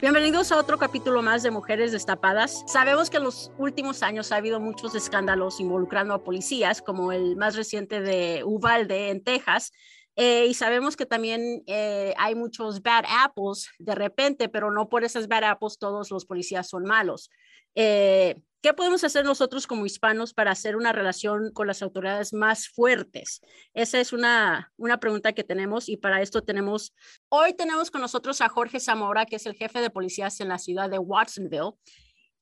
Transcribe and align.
Bienvenidos 0.00 0.50
a 0.50 0.56
otro 0.56 0.78
capítulo 0.78 1.20
más 1.20 1.42
de 1.42 1.50
Mujeres 1.50 1.92
Destapadas. 1.92 2.64
Sabemos 2.66 3.10
que 3.10 3.18
en 3.18 3.24
los 3.24 3.52
últimos 3.58 4.02
años 4.02 4.32
ha 4.32 4.36
habido 4.36 4.58
muchos 4.58 4.94
escándalos 4.94 5.60
involucrando 5.60 6.14
a 6.14 6.24
policías, 6.24 6.80
como 6.80 7.12
el 7.12 7.36
más 7.36 7.54
reciente 7.54 8.00
de 8.00 8.42
Uvalde 8.42 9.10
en 9.10 9.22
Texas, 9.22 9.72
eh, 10.16 10.46
y 10.46 10.54
sabemos 10.54 10.96
que 10.96 11.04
también 11.04 11.62
eh, 11.66 12.14
hay 12.16 12.34
muchos 12.34 12.80
bad 12.80 13.04
apples 13.06 13.68
de 13.78 13.94
repente, 13.94 14.48
pero 14.48 14.70
no 14.70 14.88
por 14.88 15.04
esas 15.04 15.28
bad 15.28 15.44
apples 15.44 15.76
todos 15.76 16.10
los 16.10 16.24
policías 16.24 16.66
son 16.66 16.84
malos. 16.84 17.28
Eh, 17.74 18.36
¿Qué 18.62 18.74
podemos 18.74 19.02
hacer 19.04 19.24
nosotros 19.24 19.66
como 19.66 19.86
hispanos 19.86 20.34
para 20.34 20.50
hacer 20.50 20.76
una 20.76 20.92
relación 20.92 21.50
con 21.52 21.66
las 21.66 21.80
autoridades 21.80 22.34
más 22.34 22.68
fuertes? 22.68 23.40
Esa 23.72 24.00
es 24.00 24.12
una, 24.12 24.70
una 24.76 25.00
pregunta 25.00 25.32
que 25.32 25.44
tenemos 25.44 25.88
y 25.88 25.96
para 25.96 26.20
esto 26.20 26.42
tenemos, 26.42 26.92
hoy 27.30 27.54
tenemos 27.54 27.90
con 27.90 28.02
nosotros 28.02 28.42
a 28.42 28.50
Jorge 28.50 28.78
Zamora, 28.78 29.24
que 29.24 29.36
es 29.36 29.46
el 29.46 29.54
jefe 29.54 29.80
de 29.80 29.88
policías 29.88 30.40
en 30.40 30.48
la 30.48 30.58
ciudad 30.58 30.90
de 30.90 30.98
Watsonville. 30.98 31.72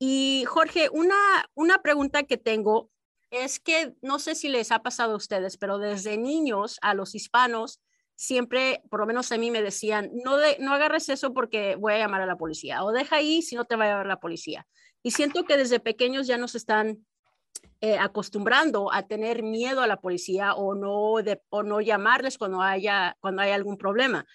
Y 0.01 0.45
Jorge, 0.49 0.89
una, 0.91 1.15
una 1.55 1.83
pregunta 1.83 2.25
que 2.25 2.37
tengo 2.37 2.91
es 3.31 3.61
que 3.61 3.95
no 4.03 4.19
sé 4.19 4.35
si 4.35 4.49
les 4.49 4.73
ha 4.73 4.83
pasado 4.83 5.13
a 5.13 5.19
ustedes, 5.19 5.57
pero 5.57 5.79
desde 5.79 6.19
niños 6.19 6.79
a 6.83 6.95
los 6.95 7.15
hispanos 7.15 7.81
siempre, 8.19 8.83
por 8.91 8.99
lo 8.99 9.07
menos 9.07 9.31
a 9.31 9.39
mí 9.39 9.53
me 9.53 9.63
decían, 9.63 10.11
no, 10.25 10.37
de, 10.37 10.57
no 10.59 10.73
agarres 10.73 11.09
eso 11.09 11.33
porque 11.33 11.77
voy 11.77 11.93
a 11.93 11.99
llamar 11.99 12.21
a 12.21 12.27
la 12.27 12.37
policía 12.37 12.83
o 12.83 12.91
deja 12.91 13.17
ahí 13.17 13.43
si 13.43 13.55
no 13.55 13.65
te 13.65 13.77
va 13.77 13.85
a 13.85 13.89
llevar 13.89 14.07
la 14.07 14.19
policía. 14.19 14.67
Y 15.05 15.13
siento 15.13 15.45
que 15.45 15.57
desde 15.57 15.79
pequeños 15.79 16.27
ya 16.27 16.37
nos 16.37 16.57
están 16.57 17.07
eh, 17.81 17.97
acostumbrando 17.97 18.93
a 18.93 19.07
tener 19.07 19.45
miedo 19.45 19.83
a 19.83 19.87
la 19.87 20.01
policía 20.01 20.55
o 20.55 20.75
no, 20.75 21.23
de, 21.23 21.41
o 21.49 21.63
no 21.63 21.81
llamarles 21.81 22.39
cuando 22.39 22.61
haya, 22.61 23.17
cuando 23.21 23.43
haya 23.43 23.55
algún 23.55 23.79
problema. 23.79 24.27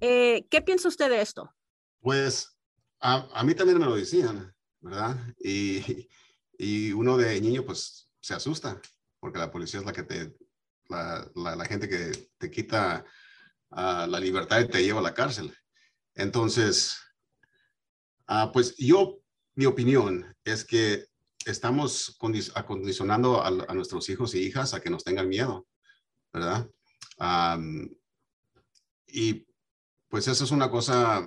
Eh, 0.00 0.46
¿Qué 0.50 0.60
piensa 0.60 0.88
usted 0.88 1.08
de 1.08 1.22
esto? 1.22 1.50
Pues 2.00 2.54
a, 3.00 3.26
a, 3.32 3.42
mí 3.42 3.54
también 3.54 3.78
me 3.78 3.86
lo 3.86 3.96
decían, 3.96 4.54
¿verdad? 4.80 5.16
Y, 5.38 6.08
y 6.58 6.92
uno 6.92 7.16
de 7.16 7.40
niño, 7.40 7.64
pues 7.64 8.10
se 8.20 8.34
asusta, 8.34 8.78
porque 9.18 9.38
la 9.38 9.50
policía 9.50 9.80
es 9.80 9.86
la 9.86 9.94
que 9.94 10.02
te, 10.02 10.34
la, 10.90 11.26
la 11.34 11.64
gente 11.64 11.88
que 11.88 12.28
te 12.36 12.50
quita 12.50 13.06
la 13.70 14.20
libertad 14.20 14.66
te 14.68 14.82
lleva 14.82 15.00
a 15.00 15.02
la 15.02 15.14
cárcel. 15.14 15.56
Entonces, 16.14 17.00
uh, 18.28 18.50
pues 18.52 18.76
yo, 18.76 19.20
mi 19.54 19.66
opinión 19.66 20.36
es 20.44 20.64
que 20.64 21.06
estamos 21.46 22.18
acondicionando 22.54 23.42
a, 23.42 23.74
nuestros 23.74 24.08
hijos 24.08 24.34
y 24.34 24.40
hijas 24.40 24.74
a 24.74 24.80
que 24.80 24.90
nos 24.90 25.04
tengan 25.04 25.28
miedo, 25.28 25.66
¿verdad? 26.32 26.68
Y 29.06 29.46
pues 30.08 30.28
eso 30.28 30.44
es 30.44 30.50
una 30.50 30.70
cosa, 30.70 31.26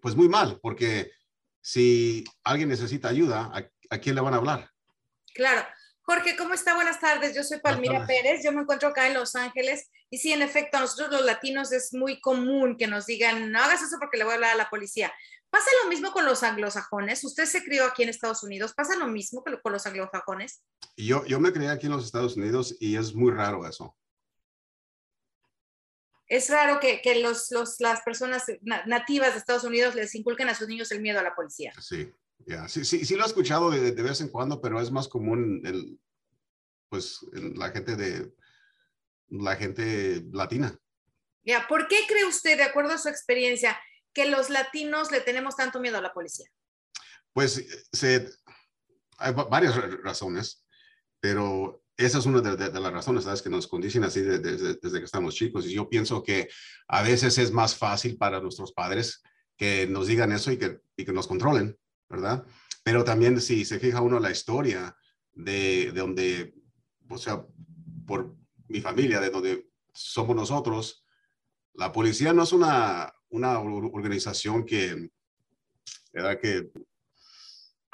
pues 0.00 0.14
muy 0.14 0.28
mal, 0.28 0.60
porque 0.62 1.10
si 1.60 2.24
alguien 2.44 2.68
necesita 2.68 3.08
ayuda, 3.08 3.50
¿a, 3.52 3.94
a 3.94 3.98
quién 3.98 4.14
le 4.14 4.20
van 4.20 4.34
a 4.34 4.36
hablar? 4.36 4.70
Claro, 5.34 5.66
Jorge, 6.06 6.36
¿cómo 6.36 6.52
está? 6.52 6.74
Buenas 6.74 7.00
tardes. 7.00 7.34
Yo 7.34 7.42
soy 7.42 7.60
Palmira 7.60 8.06
Pérez. 8.06 8.42
Yo 8.44 8.52
me 8.52 8.60
encuentro 8.60 8.90
acá 8.90 9.06
en 9.06 9.14
Los 9.14 9.34
Ángeles. 9.36 9.90
Y 10.10 10.18
sí, 10.18 10.32
en 10.32 10.42
efecto, 10.42 10.76
a 10.76 10.80
nosotros 10.80 11.10
los 11.10 11.24
latinos 11.24 11.72
es 11.72 11.94
muy 11.94 12.20
común 12.20 12.76
que 12.76 12.86
nos 12.86 13.06
digan, 13.06 13.50
no 13.50 13.58
hagas 13.58 13.82
eso 13.82 13.96
porque 13.98 14.18
le 14.18 14.24
voy 14.24 14.32
a 14.32 14.34
hablar 14.34 14.52
a 14.52 14.56
la 14.56 14.68
policía. 14.68 15.10
¿Pasa 15.48 15.70
lo 15.82 15.88
mismo 15.88 16.12
con 16.12 16.26
los 16.26 16.42
anglosajones? 16.42 17.24
Usted 17.24 17.46
se 17.46 17.64
crió 17.64 17.86
aquí 17.86 18.02
en 18.02 18.10
Estados 18.10 18.42
Unidos. 18.42 18.74
¿Pasa 18.74 18.96
lo 18.96 19.06
mismo 19.06 19.42
con 19.42 19.72
los 19.72 19.86
anglosajones? 19.86 20.62
Yo, 20.94 21.24
yo 21.24 21.40
me 21.40 21.52
crié 21.52 21.70
aquí 21.70 21.86
en 21.86 21.92
los 21.92 22.04
Estados 22.04 22.36
Unidos 22.36 22.76
y 22.80 22.96
es 22.96 23.14
muy 23.14 23.32
raro 23.32 23.66
eso. 23.66 23.96
Es 26.26 26.50
raro 26.50 26.80
que, 26.80 27.00
que 27.00 27.20
los, 27.20 27.50
los, 27.50 27.80
las 27.80 28.02
personas 28.02 28.44
nativas 28.86 29.32
de 29.32 29.38
Estados 29.38 29.64
Unidos 29.64 29.94
les 29.94 30.14
inculquen 30.14 30.48
a 30.50 30.54
sus 30.54 30.68
niños 30.68 30.90
el 30.92 31.00
miedo 31.00 31.20
a 31.20 31.22
la 31.22 31.34
policía. 31.34 31.72
Sí, 31.80 32.12
Yeah. 32.46 32.68
Sí, 32.68 32.84
sí, 32.84 33.04
sí 33.04 33.16
lo 33.16 33.24
he 33.24 33.26
escuchado 33.26 33.70
de, 33.70 33.92
de, 33.92 34.02
vez 34.02 34.20
en 34.20 34.28
cuando, 34.28 34.60
pero 34.60 34.80
es 34.80 34.90
más 34.90 35.08
común 35.08 35.62
el, 35.64 35.98
pues, 36.88 37.24
el, 37.32 37.54
la 37.54 37.70
gente 37.70 37.96
de 37.96 38.32
la 39.30 39.56
gente 39.56 40.22
latina. 40.30 40.78
Ya, 41.42 41.66
¿por 41.66 41.88
qué 41.88 41.96
cree 42.06 42.24
usted, 42.24 42.56
de 42.56 42.64
acuerdo 42.64 42.92
a 42.92 42.98
su 42.98 43.08
experiencia, 43.08 43.78
que 44.12 44.26
los 44.26 44.50
latinos 44.50 45.10
le 45.10 45.20
tenemos 45.20 45.56
tanto 45.56 45.80
miedo 45.80 45.98
a 45.98 46.02
la 46.02 46.12
policía? 46.12 46.46
Pues 47.32 47.64
se, 47.92 48.30
hay 49.18 49.32
varias 49.32 49.74
razones, 50.02 50.64
pero 51.20 51.82
esa 51.96 52.18
es 52.18 52.26
una 52.26 52.40
de, 52.40 52.56
de, 52.56 52.70
de, 52.70 52.80
las 52.80 52.92
razones 52.92 53.24
¿sabes? 53.24 53.42
que 53.42 53.50
nos 53.50 53.66
condicionan 53.66 54.08
así 54.08 54.20
desde, 54.20 54.74
desde 54.74 54.98
que 54.98 55.04
estamos 55.04 55.34
chicos. 55.34 55.66
Y 55.66 55.74
yo 55.74 55.88
pienso 55.88 56.22
que 56.22 56.48
a 56.88 57.02
veces 57.02 57.38
es 57.38 57.50
más 57.50 57.74
fácil 57.74 58.16
para 58.16 58.40
nuestros 58.40 58.72
padres 58.72 59.22
que 59.56 59.86
nos 59.86 60.06
digan 60.06 60.32
eso 60.32 60.52
y 60.52 60.58
que, 60.58 60.80
y 60.96 61.04
que 61.04 61.12
nos 61.12 61.26
controlen 61.26 61.76
¿verdad? 62.08 62.46
Pero 62.82 63.04
también 63.04 63.40
si 63.40 63.64
se 63.64 63.78
fija 63.78 64.00
uno 64.00 64.20
la 64.20 64.30
historia 64.30 64.96
de, 65.32 65.90
de 65.92 66.00
donde, 66.00 66.54
o 67.08 67.18
sea, 67.18 67.44
por 68.06 68.36
mi 68.68 68.80
familia, 68.80 69.20
de 69.20 69.30
donde 69.30 69.70
somos 69.92 70.36
nosotros, 70.36 71.04
la 71.74 71.92
policía 71.92 72.32
no 72.32 72.42
es 72.42 72.52
una, 72.52 73.12
una 73.30 73.58
organización 73.58 74.64
que, 74.64 75.10
¿verdad? 76.12 76.38
Que, 76.40 76.70
que, 76.72 76.80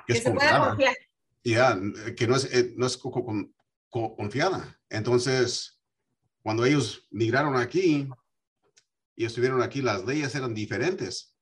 que 0.07 0.13
es 0.13 0.23
se 0.23 0.33
pueda 0.33 0.69
confiar. 0.69 0.97
Yeah, 1.43 1.81
que 2.17 2.27
no 2.27 2.37
es, 2.37 2.45
eh, 2.53 2.75
no 2.77 2.87
es 2.87 2.99
confiada. 3.89 4.79
Entonces, 4.91 5.81
cuando 6.43 6.67
ellos 6.67 7.07
migraron 7.11 7.57
aquí 7.57 8.09
y 9.17 9.25
estuvieron 9.25 9.63
aquí, 9.63 9.81
las 9.81 10.05
leyes 10.05 10.35
eran 10.35 10.53
diferentes. 10.53 11.35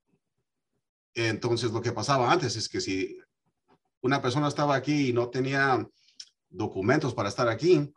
Entonces, 1.27 1.73
lo 1.73 1.83
que 1.83 1.91
pasaba 1.91 2.31
antes 2.31 2.55
es 2.55 2.69
que 2.69 2.81
si 2.81 3.19
una 4.03 4.23
persona 4.23 4.47
estaba 4.47 4.77
aquí 4.77 5.09
y 5.09 5.13
no 5.13 5.29
tenía 5.31 5.85
documentos 6.49 7.13
para 7.13 7.29
estar 7.29 7.49
aquí, 7.49 7.93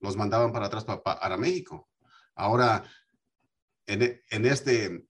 los 0.00 0.16
mandaban 0.16 0.50
para 0.50 0.66
atrás 0.66 0.84
para, 0.84 1.36
México. 1.36 1.90
Ahora, 2.34 2.84
en, 3.86 4.46
este, 4.46 5.06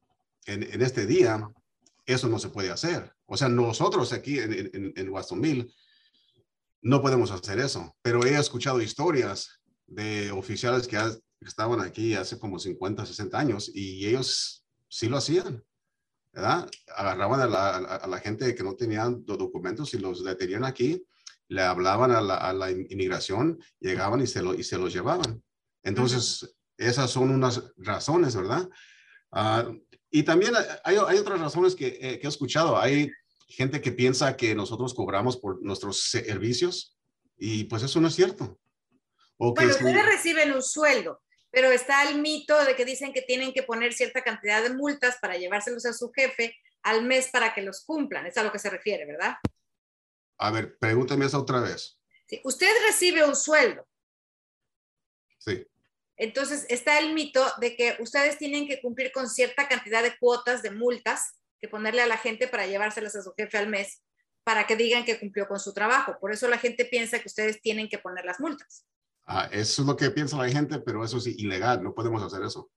en, 0.46 0.82
este 0.82 1.06
día, 1.06 1.49
eso 2.06 2.29
no 2.29 2.40
se 2.40 2.49
puede 2.49 2.70
hacer. 2.70 3.12
O 3.26 3.37
sea, 3.37 3.49
nosotros 3.49 4.12
aquí 4.12 4.40
en, 4.40 4.93
en, 4.96 5.73
no 6.82 7.02
podemos 7.02 7.31
hacer 7.31 7.61
eso, 7.61 7.94
pero 8.02 8.25
he 8.25 8.37
escuchado 8.37 8.82
historias 8.82 9.61
de 9.87 10.32
oficiales 10.32 10.88
que, 10.88 10.96
que 10.96 11.46
estaban 11.46 11.81
aquí 11.81 12.14
hace 12.14 12.37
como 12.37 12.58
50, 12.58 13.06
60 13.06 13.38
años 13.38 13.70
y 13.73 14.06
ellos 14.06 14.64
sí 14.88 15.08
lo 15.08 15.19
hacían. 15.19 15.62
¿Verdad? 16.32 16.69
Agarraban 16.94 17.40
a 17.40 17.46
la, 17.46 17.76
a 17.76 18.06
la, 18.06 18.19
gente 18.19 18.54
que 18.54 18.62
no 18.62 18.75
tenían 18.75 19.25
los 19.26 19.38
documentos 19.38 19.92
y 19.94 19.98
los 19.98 20.25
detenían 20.25 20.64
aquí 20.64 21.04
le 21.48 21.62
hablaban 21.62 22.10
a 22.12 22.20
la, 22.52 22.70
inmigración, 22.70 23.58
llegaban 23.80 24.20
y 24.20 24.26
se, 24.26 24.42
lo, 24.42 24.54
y 24.54 24.62
se 24.62 24.78
los 24.78 24.92
llevaban. 24.92 25.42
Entonces, 25.82 26.54
esas 26.76 27.10
son 27.10 27.30
unas 27.30 27.72
razones, 27.76 28.36
¿verdad? 28.36 28.69
Ah, 29.32 29.70
y 30.10 30.22
también 30.22 30.54
hay, 30.84 30.96
hay, 31.06 31.19
otras 31.19 31.40
razones 31.40 31.75
que, 31.75 31.98
eh, 32.00 32.19
que, 32.19 32.26
he 32.26 32.28
escuchado. 32.28 32.78
Hay 32.78 33.10
gente 33.46 33.80
que 33.80 33.92
piensa 33.92 34.36
que 34.36 34.54
nosotros 34.54 34.94
cobramos 34.94 35.38
por 35.38 35.62
nuestros 35.62 36.00
servicios 36.02 36.96
y 37.36 37.64
pues 37.64 37.82
eso 37.82 38.00
no 38.00 38.08
es 38.08 38.14
cierto. 38.14 38.58
O 39.38 39.54
bueno, 39.54 39.70
ustedes 39.70 40.04
reciben 40.04 40.52
un 40.52 40.62
sueldo, 40.62 41.22
pero 41.50 41.71
está 41.71 42.09
el 42.09 42.21
mito 42.21 42.62
de 42.65 42.77
que 42.77 42.85
dicen 42.85 43.12
que 43.12 43.23
tienen 43.23 43.53
que 43.53 43.62
poner 43.62 43.93
cierta 43.93 44.23
cantidad 44.23 44.62
de 44.62 44.71
multas 44.71 45.17
para 45.21 45.37
llevárselos 45.37 45.87
a 45.87 45.93
su 45.93 46.11
jefe 46.12 46.56
al 46.83 47.03
mes 47.03 47.29
para 47.29 47.55
que 47.55 47.62
los 47.62 47.85
cumplan. 47.85 48.27
Es 48.27 48.37
a 48.37 48.43
lo 48.43 48.53
que 48.53 48.59
se 48.59 48.71
refiere, 48.71 49.06
¿verdad? 49.06 49.37
A 50.39 50.50
ver, 50.50 50.79
pregúntame 50.79 51.27
esa 51.27 51.39
otra 51.39 51.61
vez. 51.61 51.99
Sí, 52.27 52.41
usted 52.45 52.71
recibe 52.87 53.25
un 53.25 53.35
sueldo. 53.35 53.87
Sí. 55.39 55.67
Entonces 56.17 56.67
está 56.69 56.99
el 56.99 57.15
mito 57.15 57.45
de 57.61 57.77
que 57.77 57.97
ustedes 58.00 58.39
tienen 58.39 58.67
que 58.67 58.81
cumplir 58.81 59.12
con 59.12 59.29
cierta 59.29 59.69
cantidad 59.69 60.03
de 60.03 60.17
cuotas 60.19 60.62
de 60.62 60.71
multas 60.71 61.35
que 61.61 61.69
ponerle 61.69 62.03
a 62.03 62.06
la 62.06 62.19
gente 62.19 62.49
para 62.49 62.67
llevárselas 62.67 63.17
a 63.17 63.23
su 63.23 63.33
jefe 63.35 63.56
al 63.56 63.69
mes 63.69 64.03
para 64.45 64.67
que 64.67 64.77
digan 64.77 65.05
que 65.05 65.19
cumplió 65.19 65.47
con 65.47 65.61
su 65.61 65.75
trabajo. 65.75 66.19
Por 66.21 66.33
eso 66.33 66.49
la 66.49 66.59
gente 66.59 66.85
piensa 66.85 67.19
que 67.19 67.29
ustedes 67.29 67.61
tienen 67.61 67.89
que 67.89 67.99
poner 67.99 68.25
las 68.25 68.41
multas. 68.41 68.87
Ah, 69.30 69.48
eso 69.52 69.82
es 69.82 69.88
lo 69.88 69.96
que 69.96 70.10
piensa 70.10 70.38
la 70.38 70.48
gente, 70.48 70.78
pero 70.80 71.04
eso 71.04 71.19
es 71.19 71.26
ilegal, 71.26 71.82
no 71.82 71.94
podemos 71.94 72.22
hacer 72.22 72.42
eso. 72.42 72.70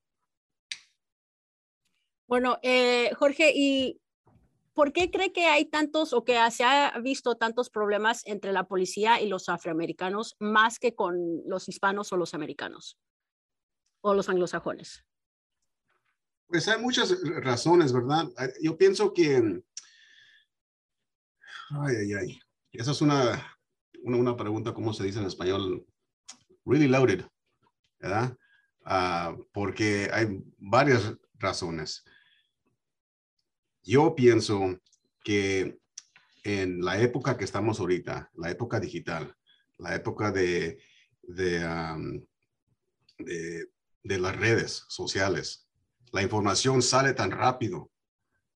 Bueno, 2.27 2.59
eh, 2.61 3.11
Jorge, 3.15 3.53
¿y 3.55 4.01
por 4.73 4.91
qué 4.93 5.09
cree 5.09 5.31
que 5.31 5.45
hay 5.45 5.65
tantos 5.65 6.13
o 6.13 6.23
que 6.25 6.37
se 6.51 6.63
ha 6.63 6.97
visto 6.99 7.35
tantos 7.35 7.69
problemas 7.69 8.21
entre 8.25 8.51
la 8.51 8.67
policía 8.67 9.21
y 9.21 9.27
los 9.27 9.49
afroamericanos 9.49 10.35
más 10.39 10.77
que 10.77 10.93
con 10.93 11.41
los 11.45 11.69
hispanos 11.69 12.11
o 12.11 12.17
los 12.17 12.33
americanos? 12.33 12.97
o 14.01 14.13
los 14.13 14.29
anglosajones? 14.29 15.05
Pues 16.47 16.67
hay 16.67 16.81
muchas 16.81 17.17
razones, 17.41 17.93
¿verdad? 17.93 18.29
Yo 18.61 18.77
pienso 18.77 19.13
que... 19.13 19.63
Ay, 21.69 21.95
ay, 21.95 22.13
ay. 22.13 22.39
Esa 22.73 22.91
es 22.91 23.01
una, 23.01 23.57
una, 24.03 24.35
pregunta, 24.35 24.73
¿cómo 24.73 24.93
se 24.93 25.05
dice 25.05 25.19
en 25.19 25.25
español? 25.25 25.85
Really 26.71 26.87
loaded, 26.87 27.25
¿verdad? 27.99 28.37
Ah, 28.85 29.35
porque 29.51 30.09
hay 30.11 30.41
varias 30.57 31.13
razones. 31.37 32.03
Yo 33.83 34.15
pienso 34.15 34.79
que 35.23 35.79
en 36.43 36.83
la 36.83 36.99
época 36.99 37.37
que 37.37 37.43
estamos 37.43 37.79
ahorita, 37.79 38.31
la 38.35 38.49
época 38.49 38.79
digital, 38.79 39.35
la 39.77 39.95
época 39.95 40.31
de, 40.31 40.81
de, 41.23 41.59
de 43.17 43.71
de 44.03 44.19
las 44.19 44.35
redes 44.35 44.85
sociales. 44.87 45.67
La 46.11 46.21
información 46.21 46.81
sale 46.81 47.13
tan 47.13 47.31
rápido, 47.31 47.91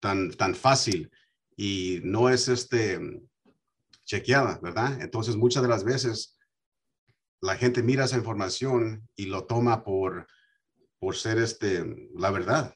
tan, 0.01 0.31
tan 0.33 0.55
fácil 0.55 1.11
y 1.57 2.01
no 2.03 2.29
es 2.29 2.49
este, 2.49 3.01
chequeada, 4.05 4.59
¿verdad? 4.63 5.01
Entonces 5.01 5.37
muchas 5.37 5.63
de 5.63 5.69
las 5.69 5.85
veces 5.85 6.34
la 7.45 7.57
gente 7.57 7.83
mira 7.83 8.07
esa 8.07 8.17
información 8.17 9.07
y 9.15 9.27
lo 9.27 9.45
toma 9.45 9.85
por, 9.85 10.27
por 10.99 11.15
ser 11.15 11.37
este, 11.37 11.85
la 12.15 12.31
verdad. 12.31 12.75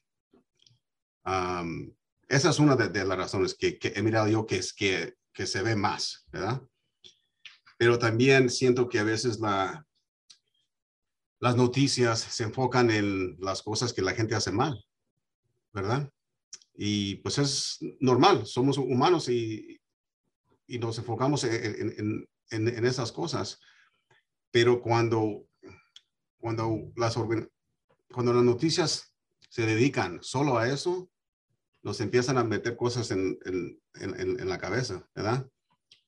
esa 2.29 2.51
es 2.51 2.59
una 2.59 2.77
de, 2.77 3.05
las 3.05 3.17
razones 3.17 3.55
que, 3.55 3.79
que, 3.79 3.95
he 3.97 4.03
mirado 4.03 4.29
yo 4.29 4.45
que 4.45 4.57
es 4.57 4.75
que, 4.75 5.15
que 5.33 5.47
se 5.47 5.63
ve 5.63 5.75
más, 5.75 6.27
¿verdad? 6.31 6.61
Pero 7.79 7.99
también 7.99 8.51
siento 8.51 8.91
que 8.91 8.99
a 8.99 9.05
veces 9.05 9.41
la, 9.41 9.87
las 11.41 11.57
noticias 11.57 12.21
se 12.21 12.45
enfocan 12.45 12.91
en 12.91 13.39
las 13.41 13.63
cosas 13.63 13.95
que 13.95 14.03
la 14.03 14.13
gente 14.13 14.35
hace 14.35 14.53
mal, 14.53 14.85
¿verdad? 15.73 16.13
Y 16.75 17.17
pues 17.17 17.39
es 17.39 17.79
normal, 18.01 18.45
somos 18.45 18.77
humanos 18.77 19.31
y, 19.31 19.81
y 20.67 20.79
nos 20.79 20.99
enfocamos 20.99 21.45
en, 21.45 22.29
en, 22.51 22.69
en, 22.69 22.85
esas 22.85 23.13
cosas. 23.13 23.61
Pero 24.51 24.81
cuando, 24.81 25.47
cuando, 26.39 26.93
las, 26.97 27.17
cuando 28.13 28.33
las 28.33 28.45
noticias 28.45 29.15
se 29.51 29.67
dedican 29.67 30.23
solo 30.23 30.59
a 30.59 30.69
eso, 30.69 31.11
nos 31.83 32.01
empiezan 32.01 32.39
a 32.39 32.45
meter 32.45 32.77
cosas 32.77 33.11
en, 33.11 33.39
en 33.45 34.49
la 34.49 34.59
cabeza, 34.59 35.09
¿verdad? 35.15 35.49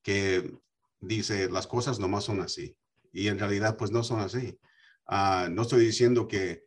Que 0.03 0.59
dice, 1.01 1.51
las 1.51 1.67
cosas 1.67 1.99
nomás 1.99 2.25
son 2.25 2.41
así. 2.41 2.77
Y 3.13 3.29
en 3.29 3.39
realidad, 3.39 3.77
pues 3.77 3.91
no 3.91 4.03
son 4.03 4.21
así. 4.21 4.59
Ah, 5.07 5.49
no 5.51 5.63
estoy 5.63 5.85
diciendo 5.85 6.29
que, 6.29 6.65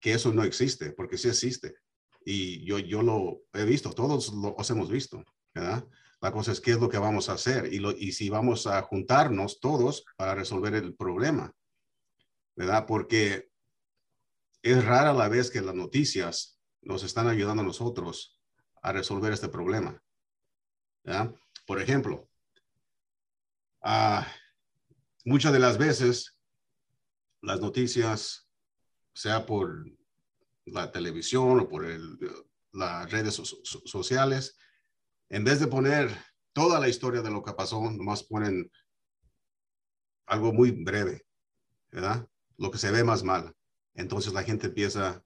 que 0.00 0.12
eso 0.12 0.32
no 0.32 0.42
existe, 0.44 0.92
porque 0.92 1.18
sí 1.18 1.28
existe. 1.28 1.76
Y 2.24 2.64
yo, 2.64 2.78
yo 2.78 3.02
lo 3.02 3.42
he 3.52 3.64
visto, 3.64 3.92
todos 3.92 4.32
lo 4.34 4.56
hemos 4.68 4.90
visto, 4.90 5.24
¿verdad? 5.54 5.86
La 6.20 6.32
cosa 6.32 6.52
es 6.52 6.60
qué 6.60 6.72
es 6.72 6.80
lo 6.80 6.88
que 6.88 6.98
vamos 6.98 7.28
a 7.28 7.34
hacer 7.34 7.72
y, 7.72 8.12
si 8.12 8.28
vamos 8.28 8.66
a 8.66 8.82
juntarnos 8.82 9.60
todos 9.60 10.04
para 10.16 10.34
resolver 10.34 10.74
el 10.74 10.94
problema, 10.94 11.54
¿verdad? 12.56 12.86
Porque 12.86 13.50
es 14.62 14.84
rara 14.84 15.12
la 15.12 15.28
vez 15.28 15.50
que 15.50 15.60
las 15.60 15.74
noticias 15.74 16.58
nos 16.82 17.04
están 17.04 17.28
ayudando 17.28 17.62
a 17.62 17.66
nosotros 17.66 18.40
a 18.82 18.92
resolver 18.92 19.32
este 19.32 19.48
problema. 19.48 20.02
¿verdad? 21.04 21.34
Por 21.66 21.80
ejemplo, 21.80 22.28
uh, 23.82 24.22
muchas 25.24 25.52
de 25.52 25.58
las 25.60 25.78
veces 25.78 26.38
las 27.42 27.60
noticias, 27.60 28.48
sea 29.14 29.46
por 29.46 29.84
la 30.66 30.90
televisión 30.90 31.60
o 31.60 31.68
por 31.68 31.86
las 32.72 33.10
redes 33.10 33.34
sociales, 33.34 34.56
en 35.28 35.44
vez 35.44 35.60
de 35.60 35.66
poner 35.66 36.16
toda 36.52 36.80
la 36.80 36.88
historia 36.88 37.22
de 37.22 37.30
lo 37.30 37.42
que 37.42 37.52
pasó, 37.52 37.80
nomás 37.90 38.22
ponen 38.22 38.70
algo 40.26 40.52
muy 40.52 40.70
breve, 40.70 41.26
¿verdad? 41.90 42.28
Lo 42.56 42.70
que 42.70 42.78
se 42.78 42.90
ve 42.90 43.04
más 43.04 43.22
mal. 43.22 43.54
Entonces 43.94 44.32
la 44.32 44.42
gente 44.42 44.66
empieza 44.68 45.24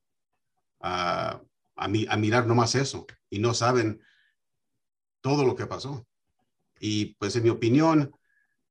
a, 0.81 1.43
a, 1.77 1.85
a 1.85 2.17
mirar 2.17 2.47
nomás 2.47 2.75
eso 2.75 3.07
y 3.31 3.39
no 3.39 3.55
saben 3.55 4.03
todo 5.21 5.45
lo 5.45 5.55
que 5.57 5.67
pasó. 5.67 6.07
Y 6.79 7.15
pues 7.15 7.37
en 7.37 7.45
mi 7.45 7.51
opinión, 7.51 8.13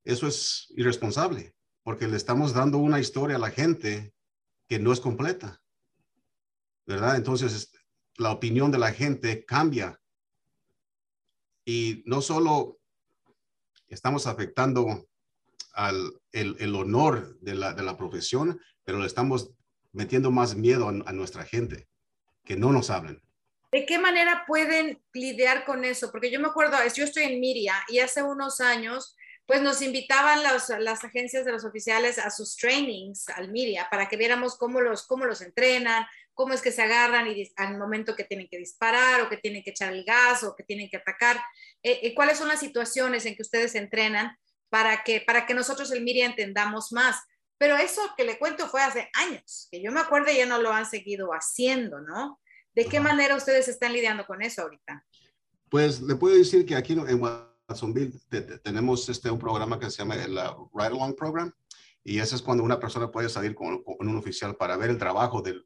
eso 0.03 0.27
es 0.27 0.67
irresponsable 0.75 1.55
porque 1.83 2.07
le 2.07 2.17
estamos 2.17 2.53
dando 2.53 2.77
una 2.77 2.99
historia 2.99 3.37
a 3.37 3.39
la 3.39 3.51
gente 3.51 4.13
que 4.67 4.79
no 4.79 4.93
es 4.93 4.99
completa, 4.99 5.61
¿verdad? 6.85 7.15
Entonces, 7.15 7.71
la 8.17 8.31
opinión 8.31 8.71
de 8.71 8.77
la 8.77 8.91
gente 8.91 9.45
cambia. 9.45 9.99
Y 11.65 12.03
no 12.05 12.21
solo 12.21 12.79
estamos 13.87 14.27
afectando 14.27 15.07
al 15.73 16.21
el, 16.31 16.75
honor 16.75 17.37
de 17.39 17.55
la, 17.55 17.73
de 17.73 17.83
la, 17.83 17.97
profesión, 17.97 18.59
pero 18.83 18.99
le 18.99 19.07
estamos 19.07 19.51
metiendo 19.91 20.31
más 20.31 20.55
miedo 20.55 20.87
a, 20.87 21.13
nuestra 21.13 21.43
gente, 21.43 21.87
que 22.43 22.55
no 22.55 22.71
nos 22.71 22.89
hablen. 22.89 23.21
¿De 23.71 23.85
qué 23.85 23.99
manera 23.99 24.43
pueden 24.47 25.01
lidiar 25.13 25.65
con 25.65 25.85
eso? 25.85 26.11
Porque 26.11 26.31
yo 26.31 26.39
me 26.39 26.47
acuerdo, 26.47 26.77
yo 26.93 27.03
estoy 27.03 27.23
en 27.23 27.39
Miria 27.39 27.75
y 27.87 27.99
hace 27.99 28.21
unos 28.23 28.59
años 28.59 29.15
pues 29.45 29.61
nos 29.61 29.81
invitaban 29.81 30.43
las 30.43 31.03
agencias 31.03 31.43
de 31.43 31.51
los 31.51 31.65
oficiales 31.65 32.17
a 32.19 32.29
sus 32.29 32.55
trainings 32.55 33.27
al 33.29 33.51
Miria 33.51 33.87
para 33.89 34.07
que 34.07 34.15
viéramos 34.15 34.57
cómo 34.57 34.79
los, 34.79 35.05
cómo 35.05 35.25
los 35.25 35.41
entrenan, 35.41 36.05
cómo 36.41 36.55
es 36.55 36.61
que 36.63 36.71
se 36.71 36.81
agarran 36.81 37.27
y 37.27 37.53
al 37.55 37.77
momento 37.77 38.15
que 38.15 38.23
tienen 38.23 38.47
que 38.49 38.57
disparar 38.57 39.21
o 39.21 39.29
que 39.29 39.37
tienen 39.37 39.61
que 39.61 39.69
echar 39.69 39.93
el 39.93 40.03
gas 40.03 40.43
o 40.43 40.55
que 40.55 40.63
tienen 40.63 40.89
que 40.89 40.97
atacar. 40.97 41.37
Eh, 41.83 41.99
eh, 42.01 42.15
¿Cuáles 42.15 42.39
son 42.39 42.47
las 42.47 42.59
situaciones 42.59 43.27
en 43.27 43.35
que 43.35 43.43
ustedes 43.43 43.75
entrenan 43.75 44.35
para 44.69 45.03
que, 45.03 45.21
para 45.21 45.45
que 45.45 45.53
nosotros 45.53 45.91
el 45.91 46.01
Miria 46.01 46.25
entendamos 46.25 46.91
más? 46.91 47.17
Pero 47.59 47.77
eso 47.77 48.01
que 48.17 48.23
le 48.23 48.39
cuento 48.39 48.67
fue 48.67 48.81
hace 48.81 49.07
años, 49.13 49.67
que 49.71 49.83
yo 49.83 49.91
me 49.91 49.99
acuerdo 49.99 50.31
ya 50.31 50.47
no 50.47 50.59
lo 50.59 50.73
han 50.73 50.89
seguido 50.89 51.29
haciendo, 51.29 52.01
¿no? 52.01 52.39
¿De 52.73 52.85
qué 52.85 52.99
manera 52.99 53.35
ustedes 53.35 53.67
están 53.67 53.93
lidiando 53.93 54.25
con 54.25 54.41
eso 54.41 54.63
ahorita? 54.63 55.05
Pues 55.69 56.01
le 56.01 56.15
puedo 56.15 56.35
decir 56.35 56.65
que 56.65 56.75
aquí 56.75 56.93
en 56.93 57.21
Jacksonville 57.69 58.19
tenemos 58.63 59.07
este, 59.09 59.29
un 59.29 59.37
programa 59.37 59.77
que 59.77 59.91
se 59.91 59.99
llama 59.99 60.15
el 60.15 60.33
uh, 60.39 60.71
Ride 60.73 60.95
Along 60.95 61.13
Program. 61.15 61.53
Y 62.03 62.19
ese 62.19 62.35
es 62.35 62.41
cuando 62.41 62.63
una 62.63 62.79
persona 62.79 63.11
puede 63.11 63.29
salir 63.29 63.53
con, 63.53 63.83
un 63.85 64.17
oficial 64.17 64.55
para 64.55 64.75
ver 64.75 64.89
el 64.89 64.97
trabajo 64.97 65.41
de, 65.41 65.63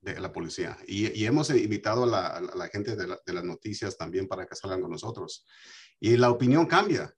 de, 0.00 0.20
la 0.20 0.32
policía. 0.32 0.76
Y, 0.86 1.24
hemos 1.24 1.50
invitado 1.50 2.04
a 2.04 2.40
la, 2.40 2.68
gente 2.68 2.96
de, 2.96 3.06
las 3.06 3.44
noticias 3.44 3.96
también 3.96 4.28
para 4.28 4.46
que 4.46 4.56
salgan 4.56 4.80
con 4.82 4.90
nosotros. 4.90 5.46
Y 5.98 6.16
la 6.16 6.30
opinión 6.30 6.66
cambia, 6.66 7.14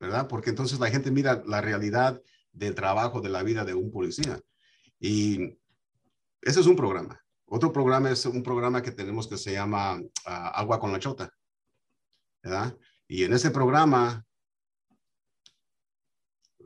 ¿verdad? 0.00 0.28
Porque 0.28 0.50
entonces 0.50 0.78
la 0.78 0.90
gente 0.90 1.10
mira 1.10 1.42
la 1.46 1.60
realidad 1.60 2.20
del 2.52 2.74
trabajo, 2.74 3.20
de 3.20 3.28
la 3.28 3.42
vida 3.42 3.64
de 3.64 3.74
un 3.74 3.90
policía. 3.90 4.40
Y 4.98 5.58
ese 6.42 6.60
es 6.60 6.66
un 6.66 6.76
programa. 6.76 7.20
Otro 7.46 7.72
programa 7.72 8.10
es 8.10 8.24
un 8.26 8.42
programa 8.42 8.82
que 8.82 8.90
tenemos 8.90 9.28
que 9.28 9.36
se 9.36 9.52
llama 9.52 9.96
uh, 9.96 10.04
Agua 10.24 10.80
con 10.80 10.92
la 10.92 10.98
Chota, 10.98 11.30
¿verdad? 12.42 12.76
Y 13.06 13.22
en 13.22 13.32
ese 13.32 13.50
programa 13.50 14.26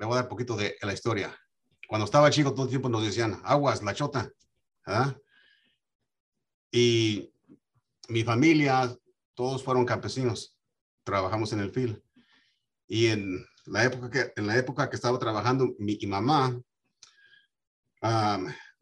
le 0.00 0.06
voy 0.06 0.14
a 0.14 0.16
dar 0.16 0.24
un 0.24 0.30
poquito 0.30 0.56
de 0.56 0.76
la 0.80 0.94
historia. 0.94 1.36
Cuando 1.86 2.06
estaba 2.06 2.30
chico, 2.30 2.54
todo 2.54 2.64
el 2.64 2.70
tiempo 2.70 2.88
nos 2.88 3.02
decían, 3.02 3.40
aguas, 3.44 3.82
la 3.82 3.92
chota. 3.92 4.30
Y 6.72 7.32
mi 8.08 8.24
familia, 8.24 8.96
todos 9.34 9.62
fueron 9.62 9.84
campesinos. 9.84 10.56
Trabajamos 11.04 11.52
en 11.52 11.60
el 11.60 11.70
fil. 11.70 12.02
Y 12.86 13.06
en 13.06 13.46
la 13.66 13.84
época 13.84 14.10
que, 14.10 14.32
en 14.36 14.46
la 14.46 14.56
época 14.56 14.90
que 14.90 14.96
estaba 14.96 15.18
trabajando, 15.18 15.74
mi 15.78 15.98
mamá 16.06 16.60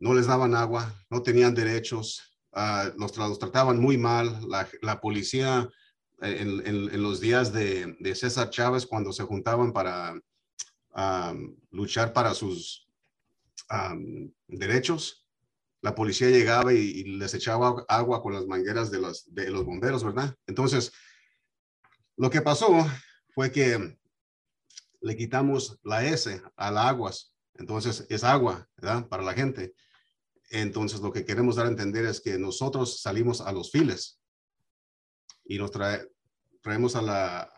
no 0.01 0.15
les 0.15 0.27
daban 0.27 0.55
agua, 0.55 0.95
no 1.11 1.23
tenían 1.23 1.55
derechos, 1.55 2.39
uh, 2.53 2.97
los, 2.97 3.39
trataban 3.39 3.79
muy 3.79 3.99
mal. 3.99 4.41
La, 4.49 4.69
la 4.83 5.01
policía 5.01 5.69
eh, 6.23 6.39
en, 6.41 6.67
en, 6.67 7.03
los 7.03 7.21
días 7.21 7.53
de, 7.53 7.97
de, 7.99 8.15
César 8.15 8.51
Chávez, 8.51 8.87
cuando 8.87 9.13
se 9.13 9.25
juntaban 9.25 9.73
para 9.73 10.15
luchar 11.71 12.13
para 12.13 12.35
sus 12.35 12.89
derechos, 14.49 15.18
la 15.81 15.95
policía 15.95 16.31
llegaba 16.31 16.73
y, 16.73 17.05
les 17.05 17.35
echaba 17.35 17.85
agua 17.89 18.23
con 18.23 18.33
las 18.33 18.47
mangueras 18.47 18.91
de 18.91 19.01
los, 19.01 19.33
de 19.33 19.51
los 19.51 19.65
bomberos, 19.65 20.05
¿verdad? 20.05 20.35
Entonces, 20.47 20.93
lo 22.17 22.31
que 22.31 22.43
pasó 22.43 22.87
fue 23.31 23.53
que 23.53 23.97
le 25.01 25.17
quitamos 25.17 25.79
la 25.85 26.05
S 26.05 26.43
a 26.57 26.71
las 26.71 26.87
aguas. 26.87 27.35
Entonces, 27.55 28.07
es 28.09 28.25
agua, 28.25 28.69
¿verdad? 28.77 29.09
Para 29.09 29.23
la 29.23 29.35
gente. 29.35 29.75
Entonces, 30.51 31.01
lo 31.01 31.13
que 31.13 31.25
queremos 31.25 31.57
dar 31.57 31.67
a 31.67 31.71
entender 31.71 32.05
es 32.07 32.21
que 32.21 32.39
nosotros 32.39 33.01
salimos 33.01 33.41
a 33.41 33.53
los 33.53 33.71
files 33.71 34.21
y 35.45 35.59
nos 35.59 35.71
traemos 35.71 36.95
la, 36.95 37.49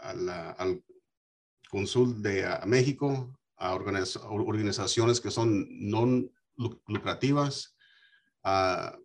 al 0.00 0.84
consul 1.70 2.22
de 2.22 2.48
México, 2.66 3.38
a 3.56 3.74
organizaciones 3.74 5.20
que 5.20 5.30
son 5.30 5.66
no 5.70 6.28
lucrativas, 6.56 7.76
a 8.42 8.96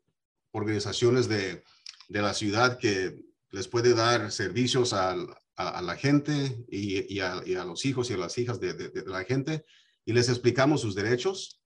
organizaciones 0.51 1.27
de, 1.27 1.63
de, 2.09 2.21
la 2.21 2.33
ciudad 2.33 2.77
que 2.77 3.23
les 3.49 3.67
puede 3.67 3.93
dar 3.93 4.31
servicios 4.31 4.93
a, 4.93 5.15
a, 5.55 5.81
la 5.81 5.95
gente 5.95 6.65
y, 6.69 7.13
y, 7.13 7.19
a, 7.19 7.65
los 7.65 7.85
hijos 7.85 8.09
y 8.09 8.13
a 8.13 8.17
las 8.17 8.37
hijas 8.37 8.59
de, 8.59 8.73
de 8.73 9.05
la 9.05 9.23
gente 9.23 9.65
y 10.05 10.13
les 10.13 10.29
explicamos 10.29 10.81
sus 10.81 10.95
derechos 10.95 11.61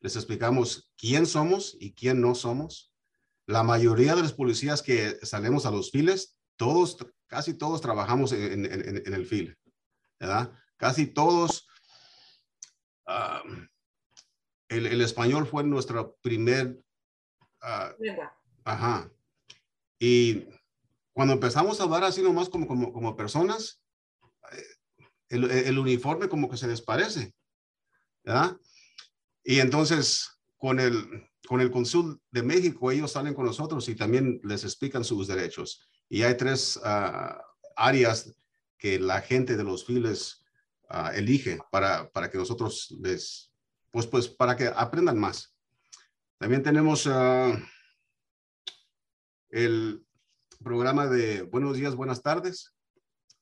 les 0.00 0.16
explicamos 0.16 0.90
quién 0.96 1.26
somos 1.26 1.76
y 1.78 1.92
quién 1.92 2.20
no 2.20 2.34
somos. 2.34 2.92
La 3.46 3.62
mayoría 3.62 4.14
de 4.14 4.22
los 4.22 4.32
policías 4.32 4.82
que 4.82 5.18
salimos 5.22 5.66
a 5.66 5.70
los 5.70 5.90
files, 5.90 6.38
todos, 6.56 6.96
casi 7.26 7.54
todos 7.54 7.80
trabajamos 7.80 8.32
en, 8.32 8.64
el 8.66 9.26
fil, 9.26 9.58
¿verdad? 10.18 10.52
Casi 10.76 11.06
todos. 11.06 11.66
Ah, 13.06 13.42
el, 14.70 15.00
español 15.00 15.46
fue 15.46 15.64
nuestro 15.64 16.16
primer... 16.22 16.80
Uh, 17.62 18.22
ajá. 18.64 19.12
Y 19.98 20.46
cuando 21.12 21.34
empezamos 21.34 21.78
a 21.78 21.82
hablar 21.82 22.04
así 22.04 22.22
nomás 22.22 22.48
como, 22.48 22.66
como, 22.66 22.92
como 22.92 23.16
personas, 23.16 23.82
eh, 24.52 24.64
el, 25.28 25.50
el, 25.50 25.78
uniforme 25.78 26.28
como 26.28 26.48
que 26.48 26.56
se 26.56 26.66
les 26.66 26.80
parece, 26.80 27.34
¿verdad? 28.24 28.56
Y 29.44 29.60
entonces, 29.60 30.30
con 30.56 30.80
el, 30.80 31.28
con 31.46 31.60
el 31.60 31.70
Consul 31.70 32.20
de 32.30 32.42
México, 32.42 32.90
ellos 32.90 33.12
salen 33.12 33.34
con 33.34 33.44
nosotros 33.44 33.88
y 33.88 33.96
también 33.96 34.40
les 34.44 34.64
explican 34.64 35.04
sus 35.04 35.26
derechos. 35.26 35.86
Y 36.08 36.22
hay 36.22 36.36
tres 36.36 36.80
ah, 36.84 37.42
áreas 37.76 38.34
que 38.78 38.98
la 38.98 39.20
gente 39.20 39.56
de 39.56 39.64
los 39.64 39.84
files 39.84 40.44
ah, 40.88 41.12
elige 41.14 41.58
para, 41.70 42.10
para 42.10 42.30
que 42.30 42.38
nosotros 42.38 42.96
les, 43.00 43.49
pues, 43.90 44.06
pues, 44.06 44.28
para 44.28 44.56
que 44.56 44.66
aprendan 44.68 45.18
más. 45.18 45.54
También 46.38 46.62
tenemos 46.62 47.06
ah, 47.06 47.56
el 49.50 50.04
programa 50.62 51.06
de 51.06 51.42
buenos 51.42 51.76
días, 51.76 51.94
buenas 51.94 52.22
tardes, 52.22 52.74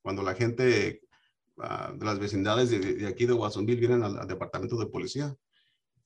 cuando 0.02 0.22
la 0.22 0.34
gente 0.34 0.64
de 0.64 2.04
las 2.04 2.18
vecindades 2.18 2.70
de, 2.70 3.06
aquí 3.06 3.26
de 3.26 3.32
Watsonville 3.32 3.80
vienen 3.80 4.02
al 4.02 4.28
departamento 4.28 4.78
de 4.78 4.86
policía 4.86 5.36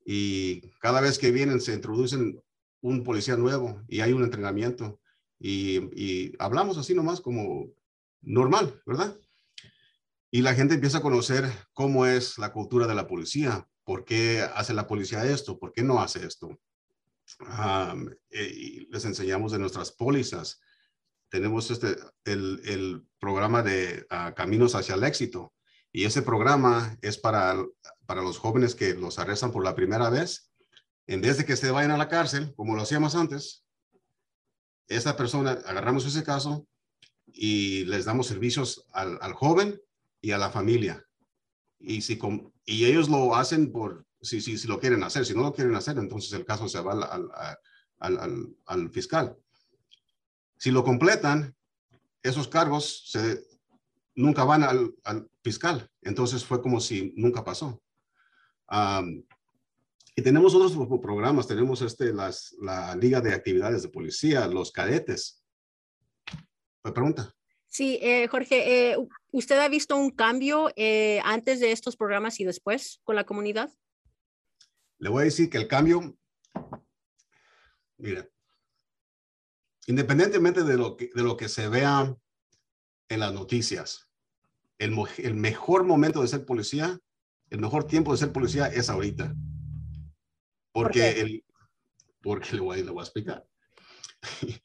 y 0.05 0.63
cada 0.81 1.01
vez 1.01 1.19
que 1.19 1.31
vienen 1.31 1.61
se 1.61 1.75
introducen 1.75 2.41
un 2.81 3.05
policía 3.05 3.37
nuevo 3.37 3.83
y 3.87 4.01
hay 4.01 4.13
un 4.13 4.25
entrenamiento 4.25 5.01
y, 5.39 6.33
hablamos 6.39 6.79
así 6.79 6.95
nomás 6.95 7.21
como 7.21 7.67
normal, 8.21 8.81
¿verdad? 8.87 9.17
Y 10.31 10.41
la 10.43 10.55
gente 10.55 10.75
empieza 10.75 10.99
a 10.99 11.03
conocer 11.03 11.45
cómo 11.73 12.07
es 12.07 12.39
la 12.39 12.53
cultura 12.53 12.87
de 12.87 12.95
la 12.95 13.09
policía, 13.09 13.69
por 13.85 14.05
qué 14.05 14.43
hace 14.55 14.75
la 14.75 14.87
policía 14.87 15.25
esto, 15.25 15.59
por 15.59 15.73
qué 15.73 15.83
no 15.83 16.01
hace 16.01 16.27
esto. 16.27 16.59
Eh, 18.31 18.53
y 18.55 18.87
les 18.91 19.05
enseñamos 19.05 19.53
de 19.53 19.59
nuestras 19.59 19.93
pólizas. 19.93 20.61
Tenemos 21.31 21.71
este, 21.71 21.97
el, 22.25 22.61
el 22.65 23.07
programa 23.19 23.63
de 23.63 24.07
ah, 24.11 24.35
Caminos 24.37 24.75
hacia 24.75 24.95
el 24.95 25.05
Éxito, 25.05 25.55
y 25.93 26.05
ese 26.05 26.23
programa 26.23 26.99
es 27.03 27.19
para, 27.19 27.55
para 28.07 28.23
los 28.23 28.39
jóvenes 28.39 28.75
que 28.75 28.95
los 28.95 29.19
arrestan 29.19 29.53
por 29.53 29.63
la 29.63 29.75
primera 29.75 30.09
vez. 30.09 30.51
En 31.07 31.21
vez 31.21 31.37
de 31.37 31.45
que 31.45 31.57
se 31.57 31.71
vayan 31.71 31.91
a 31.91 31.99
la 31.99 32.09
cárcel, 32.09 32.55
como 32.57 32.75
lo 32.75 32.83
hacíamos 32.83 33.15
antes, 33.15 33.67
esa 34.89 35.17
persona, 35.17 35.53
agarramos 35.67 36.07
ese 36.07 36.25
caso 36.25 36.67
y 37.27 37.85
les 37.85 38.07
damos 38.07 38.27
servicios 38.27 38.87
al, 38.93 39.19
al 39.21 39.35
joven 39.35 39.81
y 40.23 40.31
a 40.31 40.39
la 40.39 40.51
familia. 40.51 41.07
Y, 41.79 42.01
si, 42.01 42.19
y 42.65 42.87
ellos 42.87 43.09
lo 43.09 43.35
hacen 43.35 43.73
por, 43.73 44.07
si, 44.21 44.41
si, 44.41 44.57
si, 44.57 44.69
lo 44.69 44.79
quieren 44.79 45.03
hacer. 45.03 45.27
Si 45.27 45.35
no 45.35 45.43
lo 45.43 45.53
quieren 45.53 45.75
hacer, 45.75 45.99
entonces 45.99 46.33
el 46.33 46.45
caso 46.45 46.69
se 46.69 46.81
va 46.81 46.93
al, 46.93 47.31
al, 47.99 48.19
al, 48.19 48.57
al 48.67 48.91
fiscal. 48.91 49.37
Si 50.57 50.71
lo 50.71 50.85
completan, 50.85 51.55
esos 52.23 52.47
cargos 52.49 53.11
se, 53.11 53.45
nunca 54.15 54.45
van 54.45 54.63
al, 54.63 54.95
fiscal. 55.43 55.89
Entonces 56.03 56.45
fue 56.45 56.63
como 56.63 56.81
si 56.81 57.13
nunca 57.17 57.45
pasó. 57.45 57.83
y 60.15 60.23
tenemos 60.23 60.55
otros 60.55 60.73
programas, 61.01 61.47
tenemos 61.47 61.83
este, 61.83 62.13
las, 62.13 62.55
la 62.61 62.95
Liga 62.95 63.21
de 63.21 63.35
Actividades 63.35 63.83
de 63.83 63.89
Policía, 63.89 64.47
los 64.47 64.71
cadetes. 64.71 65.43
¿Me 66.85 66.93
pregunta? 66.93 67.35
Sí, 67.73 67.99
eh, 68.03 68.29
Jorge, 68.29 68.91
eh, 68.91 68.97
¿usted 69.31 69.59
ha 69.59 69.67
visto 69.67 69.97
un 69.97 70.11
cambio 70.11 70.71
eh, 70.77 71.23
antes 71.25 71.59
de 71.59 71.73
estos 71.73 71.97
programas 71.97 72.39
y 72.39 72.45
después 72.45 73.01
con 73.03 73.17
la 73.17 73.25
comunidad? 73.25 73.73
Le 74.99 75.09
voy 75.09 75.23
a 75.23 75.25
decir 75.25 75.49
que 75.49 75.57
el 75.57 75.69
cambio, 75.69 76.15
mira, 77.97 78.29
independientemente 79.87 80.65
de 80.65 80.77
lo 80.77 80.99
que, 80.99 81.09
de 81.15 81.23
lo 81.23 81.39
que 81.39 81.49
se 81.49 81.67
vea 81.69 82.15
en 83.09 83.21
las 83.21 83.33
noticias. 83.33 84.07
El, 84.77 84.95
el, 85.17 85.35
mejor 85.35 85.85
momento 85.85 86.21
de 86.21 86.29
ser 86.29 86.45
policía, 86.45 87.01
el 87.49 87.59
mejor 87.59 87.87
tiempo 87.87 88.13
de 88.13 88.19
ser 88.19 88.33
policía 88.33 88.67
es 88.67 88.91
ahorita. 88.91 89.35
Porque, 90.73 91.23
el, 91.23 91.45
porque 92.21 92.53
le 92.53 92.61
voy, 92.61 92.83
le 92.83 92.91
voy 92.91 93.01
a 93.01 93.05
explicar. 93.05 93.47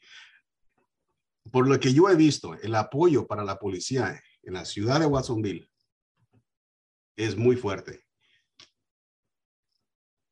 Por 1.51 1.68
lo 1.68 1.80
que 1.80 1.94
yo 1.94 2.10
he 2.10 2.16
visto, 2.16 2.54
el 2.56 2.75
apoyo 2.75 3.27
para 3.27 3.44
la 3.44 3.60
policía 3.60 4.22
en 4.44 4.54
la 4.54 4.66
ciudad 4.66 5.00
de 5.00 5.06
Watsonville 5.06 5.70
es 7.16 7.36
muy 7.36 7.56
fuerte. 7.56 8.04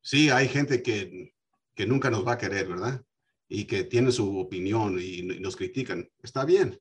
Sí, 0.02 0.30
hay 0.30 0.48
gente 0.48 0.82
que, 0.82 1.34
que 1.74 1.86
nunca 1.86 2.10
nos 2.10 2.26
va 2.26 2.32
a 2.32 2.38
querer, 2.38 2.68
¿verdad? 2.68 3.04
Y 3.48 3.64
que 3.64 3.84
tiene 3.84 4.12
su 4.12 4.38
opinión 4.38 4.98
y 5.00 5.22
nos 5.22 5.56
critican. 5.56 6.08
Está 6.22 6.44
bien. 6.44 6.80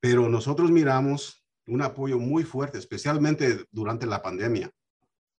Pero 0.00 0.28
nosotros 0.28 0.70
miramos 0.70 1.44
un 1.66 1.82
apoyo 1.82 2.18
muy 2.18 2.44
fuerte, 2.44 2.78
especialmente 2.78 3.66
durante 3.70 4.06
la 4.06 4.22
pandemia. 4.22 4.70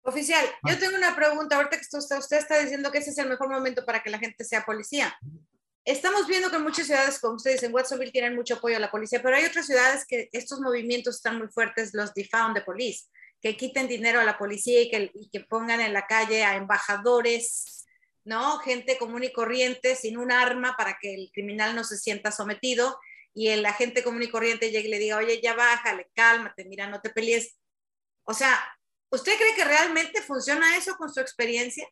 Oficial, 0.03 0.45
yo 0.67 0.79
tengo 0.79 0.97
una 0.97 1.15
pregunta. 1.15 1.57
Ahorita 1.57 1.79
usted, 1.93 2.19
usted 2.19 2.39
está 2.39 2.59
diciendo 2.59 2.91
que 2.91 2.99
ese 2.99 3.11
es 3.11 3.19
el 3.19 3.29
mejor 3.29 3.51
momento 3.51 3.85
para 3.85 4.03
que 4.03 4.11
la 4.11 4.19
gente 4.19 4.45
sea 4.45 4.65
policía. 4.65 5.15
Estamos 5.85 6.27
viendo 6.27 6.51
que 6.51 6.59
muchas 6.59 6.87
ciudades, 6.87 7.19
como 7.19 7.37
ustedes 7.37 7.63
en 7.63 7.73
Watsonville, 7.73 8.13
tienen 8.13 8.35
mucho 8.35 8.55
apoyo 8.55 8.77
a 8.77 8.81
la 8.81 8.91
policía, 8.91 9.23
pero 9.23 9.37
hay 9.37 9.45
otras 9.47 9.67
ciudades 9.67 10.05
que 10.07 10.29
estos 10.33 10.61
movimientos 10.61 11.17
están 11.17 11.39
muy 11.39 11.49
fuertes, 11.49 11.95
los 11.95 12.13
defund 12.13 12.55
the 12.55 12.61
police, 12.61 13.07
que 13.41 13.57
quiten 13.57 13.89
dinero 13.89 14.21
a 14.21 14.25
la 14.25 14.37
policía 14.37 14.83
y 14.83 14.91
que, 14.91 15.11
y 15.15 15.31
que 15.31 15.41
pongan 15.41 15.81
en 15.81 15.95
la 15.95 16.07
calle 16.07 16.45
a 16.45 16.57
embajadores, 16.57 17.87
¿no? 18.25 18.59
Gente 18.59 18.99
común 18.99 19.25
y 19.25 19.33
corriente 19.33 19.97
sin 19.97 20.19
un 20.19 20.31
arma 20.31 20.77
para 20.77 20.99
que 21.01 21.15
el 21.15 21.31
criminal 21.33 21.75
no 21.75 21.83
se 21.83 21.97
sienta 21.97 22.31
sometido 22.31 22.99
y 23.33 23.49
el 23.49 23.65
agente 23.65 24.03
común 24.03 24.23
y 24.23 24.31
corriente 24.31 24.71
llegue 24.71 24.89
y 24.89 24.91
le 24.91 24.99
diga, 24.99 25.17
oye, 25.17 25.41
ya 25.41 25.55
bájale, 25.55 26.11
cálmate, 26.15 26.67
mira, 26.67 26.89
no 26.89 27.01
te 27.01 27.11
pelees. 27.11 27.57
O 28.25 28.35
sea, 28.35 28.61
¿usted 29.11 29.37
cree 29.39 29.55
que 29.55 29.65
realmente 29.65 30.21
funciona 30.21 30.77
eso 30.77 30.95
con 30.97 31.13
su 31.13 31.21
experiencia? 31.21 31.89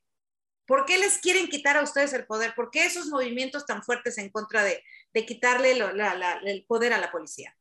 ¿Por 0.69 0.85
qué 0.85 0.99
les 0.99 1.17
quieren 1.17 1.49
quitar 1.49 1.79
a 1.79 1.83
ustedes 1.83 2.13
el 2.13 2.27
poder? 2.27 2.55
¿Por 2.55 2.71
qué 2.71 2.85
esos 2.85 3.07
movimientos 3.07 3.65
tan 3.65 3.83
fuertes 3.83 4.19
en 4.19 4.29
contra 4.29 4.63
de, 4.63 4.85
quitarle 5.27 5.73
el 5.73 6.65
poder 6.67 6.93
a 6.93 6.99
la 6.99 7.11
policía? 7.11 7.57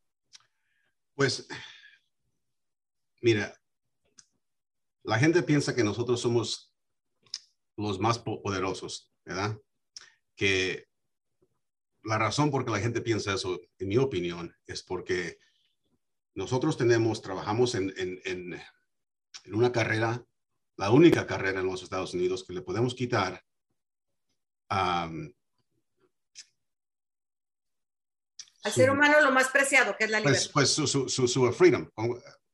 Pues, 1.16 1.48
mira, 3.22 3.58
la 5.04 5.18
gente 5.18 5.42
piensa 5.42 5.74
que 5.74 5.86
nosotros 5.86 6.20
somos 6.20 6.76
los 7.78 7.98
más 7.98 8.20
poderosos, 8.20 9.14
¿verdad? 9.24 9.58
Que 10.36 10.90
la 12.04 12.18
razón 12.18 12.52
por 12.52 12.66
que 12.66 12.72
la 12.72 12.80
gente 12.80 13.00
piensa 13.00 13.34
eso, 13.34 13.58
en 13.80 13.88
mi 13.88 13.98
opinión, 13.98 14.54
es 14.66 14.84
porque 14.84 15.40
nosotros 16.36 16.76
tenemos, 16.76 17.22
trabajamos 17.22 17.74
en, 17.74 17.94
una 19.46 19.72
carrera, 19.72 20.27
la 20.78 20.92
única 20.92 21.26
carrera 21.26 21.60
en 21.60 21.68
los 21.68 21.84
Estados 21.84 22.14
Unidos 22.14 22.46
que 22.46 22.54
le 22.54 22.62
podemos 22.62 22.94
quitar 22.94 23.44
al 24.70 25.34
ser 28.72 28.90
humano 28.92 29.22
lo 29.22 29.32
más 29.32 29.50
preciado, 29.50 29.96
que 29.98 30.06
es 30.06 30.12
la 30.12 30.22
pues, 30.22 30.34
libertad. 30.34 30.54
Pues, 30.54 30.70
su, 30.70 30.88
su, 30.88 31.10
su, 31.10 31.28
su, 31.28 31.52
freedom. 31.54 31.90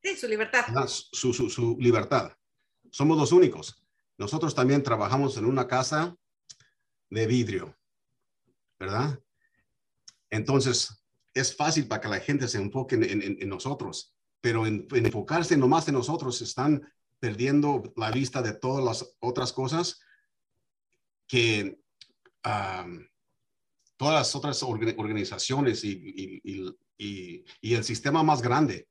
Sí, 0.02 0.16
su 0.16 0.28
libertad. 0.28 0.66
Su, 0.88 1.34
su, 1.34 1.78
libertad. 1.80 2.32
Somos 2.92 3.18
los 3.18 3.32
únicos. 3.32 3.76
Nosotros 4.18 4.54
también 4.54 4.84
trabajamos 4.84 5.38
en 5.38 5.46
una 5.46 5.68
casa 5.68 6.16
de 7.10 7.28
vidrio, 7.28 7.76
¿verdad? 8.80 9.20
Entonces, 10.30 11.04
es 11.34 11.56
fácil 11.56 11.88
para 11.88 12.02
que 12.02 12.08
la 12.08 12.20
gente 12.20 12.48
se 12.48 12.60
enfoque 12.60 12.96
en, 12.96 13.04
en, 13.04 13.38
en 13.42 13.50
nosotros, 13.50 14.16
pero 14.40 14.68
en, 14.68 14.88
en, 14.92 15.06
enfocarse 15.06 15.58
nomás 15.58 15.88
en 15.88 15.96
nosotros 15.96 16.40
están 16.42 16.82
perdiendo 17.24 17.94
la 17.96 18.12
vista 18.12 18.42
de 18.42 18.52
todas 18.52 18.84
las 18.84 19.16
otras 19.22 19.54
cosas 19.54 20.02
que 21.26 21.80
todas 23.96 24.14
las 24.14 24.36
otras 24.36 24.62
organizaciones 24.62 25.86
y, 25.86 26.42
y, 26.98 27.46
el 27.62 27.84
sistema 27.86 28.24
más 28.24 28.42
grande 28.42 28.90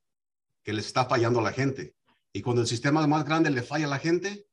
que 0.62 0.72
les 0.72 0.86
está 0.86 1.04
fallando 1.04 1.40
a 1.40 1.42
la 1.42 1.52
gente. 1.52 1.94
Y 2.32 2.40
cuando 2.40 2.62
el 2.62 2.68
sistema 2.68 3.06
más 3.06 3.26
grande 3.26 3.50
le 3.50 3.60
falla 3.60 3.84
a 3.84 3.90
la 3.90 3.98
gente, 3.98 4.46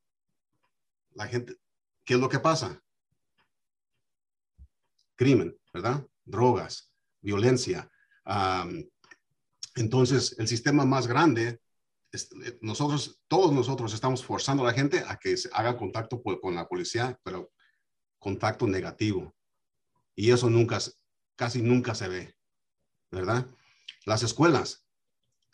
la 1.12 1.28
gente, 1.28 1.56
¿qué 2.04 2.16
es 2.16 2.20
lo 2.20 2.28
que 2.28 2.40
pasa? 2.40 2.84
Crimen, 5.16 5.58
¿verdad? 5.74 6.06
Drogas, 6.26 6.92
violencia. 7.22 7.90
Entonces, 9.76 10.36
el 10.38 10.50
sistema 10.50 10.84
más 10.84 11.08
grande, 11.08 11.62
nosotros, 12.62 13.22
todos 13.28 13.52
nosotros 13.52 13.94
estamos 13.94 14.24
forzando 14.24 14.64
a 14.64 14.68
la 14.68 14.74
gente 14.74 15.04
a 15.08 15.18
que 15.18 15.38
se 15.38 15.50
haga 15.54 15.78
contacto 15.78 16.22
con 16.22 16.56
la 16.56 16.68
policía, 16.68 17.20
pero 17.24 17.52
contacto 18.18 18.68
negativo. 18.68 19.36
Y 20.16 20.32
eso 20.32 20.50
nunca, 20.50 20.80
casi 21.36 21.62
nunca 21.62 21.96
se 21.96 22.08
ve, 22.08 22.36
¿verdad? 23.12 23.48
Las 24.06 24.24
escuelas, 24.24 24.86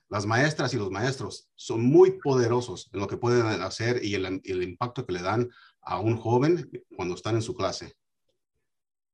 las 0.09 0.25
maestras 0.25 0.73
y 0.73 0.77
los 0.77 0.91
maestros 0.91 1.49
son 1.55 1.85
muy 1.85 2.19
poderosos 2.19 2.89
en 2.93 2.99
lo 2.99 3.07
que 3.07 3.17
pueden 3.17 3.45
hacer 3.45 4.03
y 4.03 4.15
el, 4.15 4.41
el, 4.43 4.63
impacto 4.63 5.05
que 5.05 5.13
le 5.13 5.21
dan 5.21 5.49
a 5.81 5.99
un 5.99 6.17
joven 6.17 6.69
cuando 6.95 7.15
están 7.15 7.35
en 7.35 7.41
su 7.41 7.55
clase. 7.55 7.95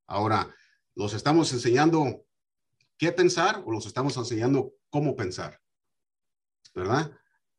Ahora, 0.07 0.53
¿los 0.95 1.13
estamos 1.13 1.51
enseñando 1.53 2.25
qué 2.98 3.12
pensar 3.12 3.63
o 3.65 3.71
los 3.71 3.86
estamos 3.86 4.15
enseñando 4.17 4.74
cómo 4.89 5.15
pensar? 5.15 5.60
¿Verdad? 6.74 7.12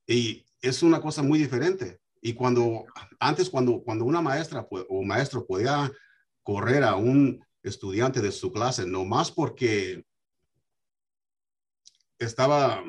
Y 0.06 0.44
es 0.60 0.82
una 0.82 1.00
cosa 1.00 1.22
muy 1.22 1.38
diferente. 1.38 2.00
Y 2.20 2.34
cuando, 2.34 2.84
antes, 3.18 3.50
cuando, 3.50 3.82
cuando 3.82 4.04
una 4.04 4.20
maestra 4.20 4.66
o 4.70 5.02
maestro 5.02 5.46
podía 5.46 5.90
correr 6.42 6.84
a 6.84 6.96
un 6.96 7.44
estudiante 7.62 8.20
de 8.20 8.32
su 8.32 8.52
clase, 8.52 8.86
no 8.86 9.04
más 9.04 9.30
porque 9.30 10.04
estaba 12.18 12.82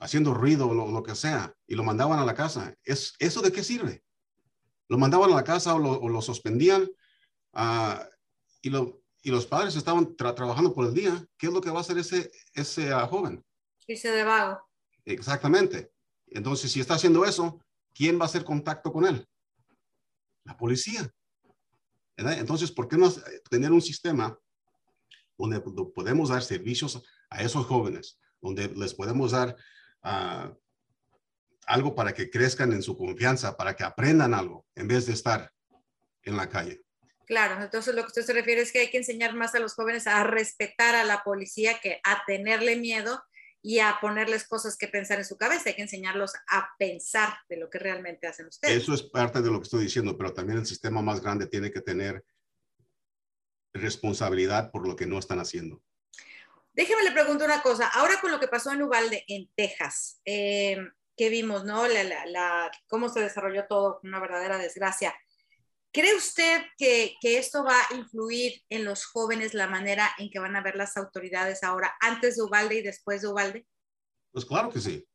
haciendo 0.00 0.34
ruido 0.34 0.68
o 0.68 0.74
lo, 0.74 0.90
lo, 0.90 1.02
que 1.02 1.14
sea, 1.14 1.54
y 1.66 1.74
lo 1.74 1.84
mandaban 1.84 2.18
a 2.18 2.24
la 2.24 2.34
casa. 2.34 2.74
¿Es, 2.84 3.14
¿Eso 3.18 3.42
de 3.42 3.52
qué 3.52 3.62
sirve? 3.62 4.02
Lo 4.88 4.98
mandaban 4.98 5.32
a 5.32 5.36
la 5.36 5.44
casa 5.44 5.74
o 5.74 5.78
lo, 5.78 5.92
o 5.92 6.08
lo 6.08 6.22
suspendían 6.22 6.88
uh, 7.52 8.00
y, 8.62 8.70
lo, 8.70 9.02
y, 9.22 9.30
los 9.30 9.46
padres 9.46 9.76
estaban 9.76 10.16
tra 10.16 10.34
trabajando 10.34 10.74
por 10.74 10.86
el 10.86 10.94
día. 10.94 11.26
¿Qué 11.36 11.48
es 11.48 11.52
lo 11.52 11.60
que 11.60 11.70
va 11.70 11.78
a 11.78 11.80
hacer 11.80 11.98
ese, 11.98 12.30
ese 12.54 12.94
uh, 12.94 13.06
joven? 13.06 13.44
Irse 13.86 14.10
de 14.10 14.24
vago. 14.24 14.60
Exactamente. 15.04 15.92
Entonces, 16.32 16.70
si 16.70 16.80
está 16.80 16.94
haciendo 16.94 17.24
eso, 17.24 17.60
¿quién 17.94 18.18
va 18.18 18.22
a 18.22 18.26
hacer 18.26 18.44
contacto 18.44 18.92
con 18.92 19.06
él? 19.06 19.26
La 20.44 20.56
policía. 20.56 21.10
Entonces, 22.16 22.72
¿por 22.72 22.88
qué 22.88 22.96
no 22.96 23.12
tener 23.48 23.70
un 23.70 23.82
sistema 23.82 24.38
donde 25.36 25.60
podemos 25.60 26.30
dar 26.30 26.42
servicios 26.42 27.02
a 27.30 27.42
esos 27.42 27.64
jóvenes, 27.66 28.18
donde 28.40 28.68
les 28.68 28.92
podemos 28.92 29.30
dar 29.30 29.56
uh, 30.02 30.52
algo 31.66 31.94
para 31.94 32.12
que 32.12 32.28
crezcan 32.28 32.72
en 32.72 32.82
su 32.82 32.96
confianza, 32.96 33.56
para 33.56 33.76
que 33.76 33.84
aprendan 33.84 34.34
algo, 34.34 34.66
en 34.74 34.88
vez 34.88 35.06
de 35.06 35.12
estar 35.12 35.52
en 36.22 36.36
la 36.36 36.48
calle. 36.48 36.82
Claro, 37.26 37.62
entonces 37.62 37.94
lo 37.94 38.02
que 38.02 38.08
usted 38.08 38.22
se 38.22 38.32
refiere 38.32 38.62
es 38.62 38.72
que 38.72 38.80
hay 38.80 38.90
que 38.90 38.98
enseñar 38.98 39.34
más 39.34 39.54
a 39.54 39.60
los 39.60 39.74
jóvenes 39.74 40.06
a 40.06 40.24
respetar 40.24 40.94
a 40.94 41.04
la 41.04 41.22
policía 41.22 41.78
que 41.78 42.00
a 42.02 42.22
tenerle 42.26 42.76
miedo 42.76 43.22
y 43.62 43.80
a 43.80 43.98
ponerles 44.00 44.46
cosas 44.46 44.76
que 44.76 44.88
pensar 44.88 45.18
en 45.18 45.24
su 45.24 45.36
cabeza. 45.36 45.64
Hay 45.66 45.74
que 45.74 45.82
enseñarlos 45.82 46.34
a 46.48 46.70
pensar 46.78 47.34
de 47.48 47.56
lo 47.56 47.68
que 47.70 47.78
realmente 47.78 48.26
hacen 48.26 48.46
ustedes. 48.46 48.82
Eso 48.82 48.94
es 48.94 49.02
parte 49.02 49.42
de 49.42 49.50
lo 49.50 49.58
que 49.58 49.64
estoy 49.64 49.84
diciendo, 49.84 50.16
pero 50.16 50.32
también 50.32 50.58
el 50.58 50.66
sistema 50.66 51.02
más 51.02 51.20
grande 51.20 51.46
tiene 51.46 51.70
que 51.70 51.80
tener 51.80 52.24
responsabilidad 53.72 54.70
por 54.70 54.86
lo 54.86 54.96
que 54.96 55.06
no 55.06 55.18
están 55.18 55.40
haciendo. 55.40 55.82
Déjeme 56.72 57.02
le 57.02 57.12
pregunto 57.12 57.44
una 57.44 57.60
cosa. 57.62 57.88
Ahora 57.88 58.20
con 58.20 58.30
lo 58.30 58.38
que 58.38 58.48
pasó 58.48 58.72
en 58.72 58.82
Uvalde, 58.82 59.24
en 59.26 59.50
Texas, 59.54 60.20
eh, 60.24 60.78
que 61.16 61.28
vimos, 61.28 61.64
¿no? 61.64 61.88
La, 61.88 62.04
la, 62.04 62.26
la, 62.26 62.70
cómo 62.86 63.08
se 63.08 63.20
desarrolló 63.20 63.66
todo, 63.66 64.00
una 64.04 64.20
verdadera 64.20 64.58
desgracia. 64.58 65.12
¿Cree 65.92 66.14
usted 66.14 66.62
que, 66.76 67.14
que, 67.20 67.38
esto 67.38 67.64
va 67.64 67.74
a 67.74 67.94
influir 67.94 68.62
en 68.68 68.84
los 68.84 69.06
jóvenes 69.06 69.54
la 69.54 69.68
manera 69.68 70.10
en 70.18 70.30
que 70.30 70.38
van 70.38 70.54
a 70.54 70.62
ver 70.62 70.76
las 70.76 70.96
autoridades 70.96 71.62
ahora, 71.62 71.94
antes 72.00 72.36
de 72.36 72.42
Ubalde 72.42 72.76
y 72.76 72.82
después 72.82 73.22
de 73.22 73.28
Ubalde? 73.28 73.66
Pues 74.30 74.44
claro 74.44 74.70
que 74.70 74.80
sí. 74.80 75.06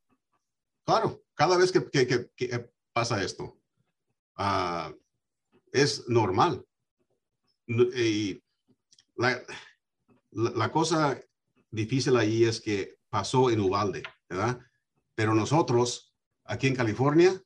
Claro, 0.84 1.24
cada 1.36 1.58
vez 1.58 1.72
que, 1.72 1.88
que, 1.90 2.30
que 2.36 2.70
pasa 2.92 3.24
esto, 3.24 3.60
uh, 4.38 4.94
es 5.72 6.08
normal. 6.10 6.66
Y 7.68 8.44
la, 9.16 9.42
la, 10.32 10.50
la, 10.52 10.72
cosa 10.72 11.20
difícil 11.72 12.18
ahí 12.18 12.44
es 12.44 12.60
que 12.60 12.98
pasó 13.10 13.50
en 13.50 13.62
Ubalde, 13.62 14.04
¿verdad? 14.28 14.60
Pero 15.16 15.34
nosotros, 15.34 16.14
aquí 16.44 16.68
en 16.68 16.76
California, 16.76 17.42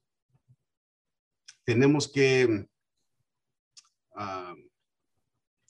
tenemos 1.66 2.08
que 2.08 2.68
uh, 4.18 4.56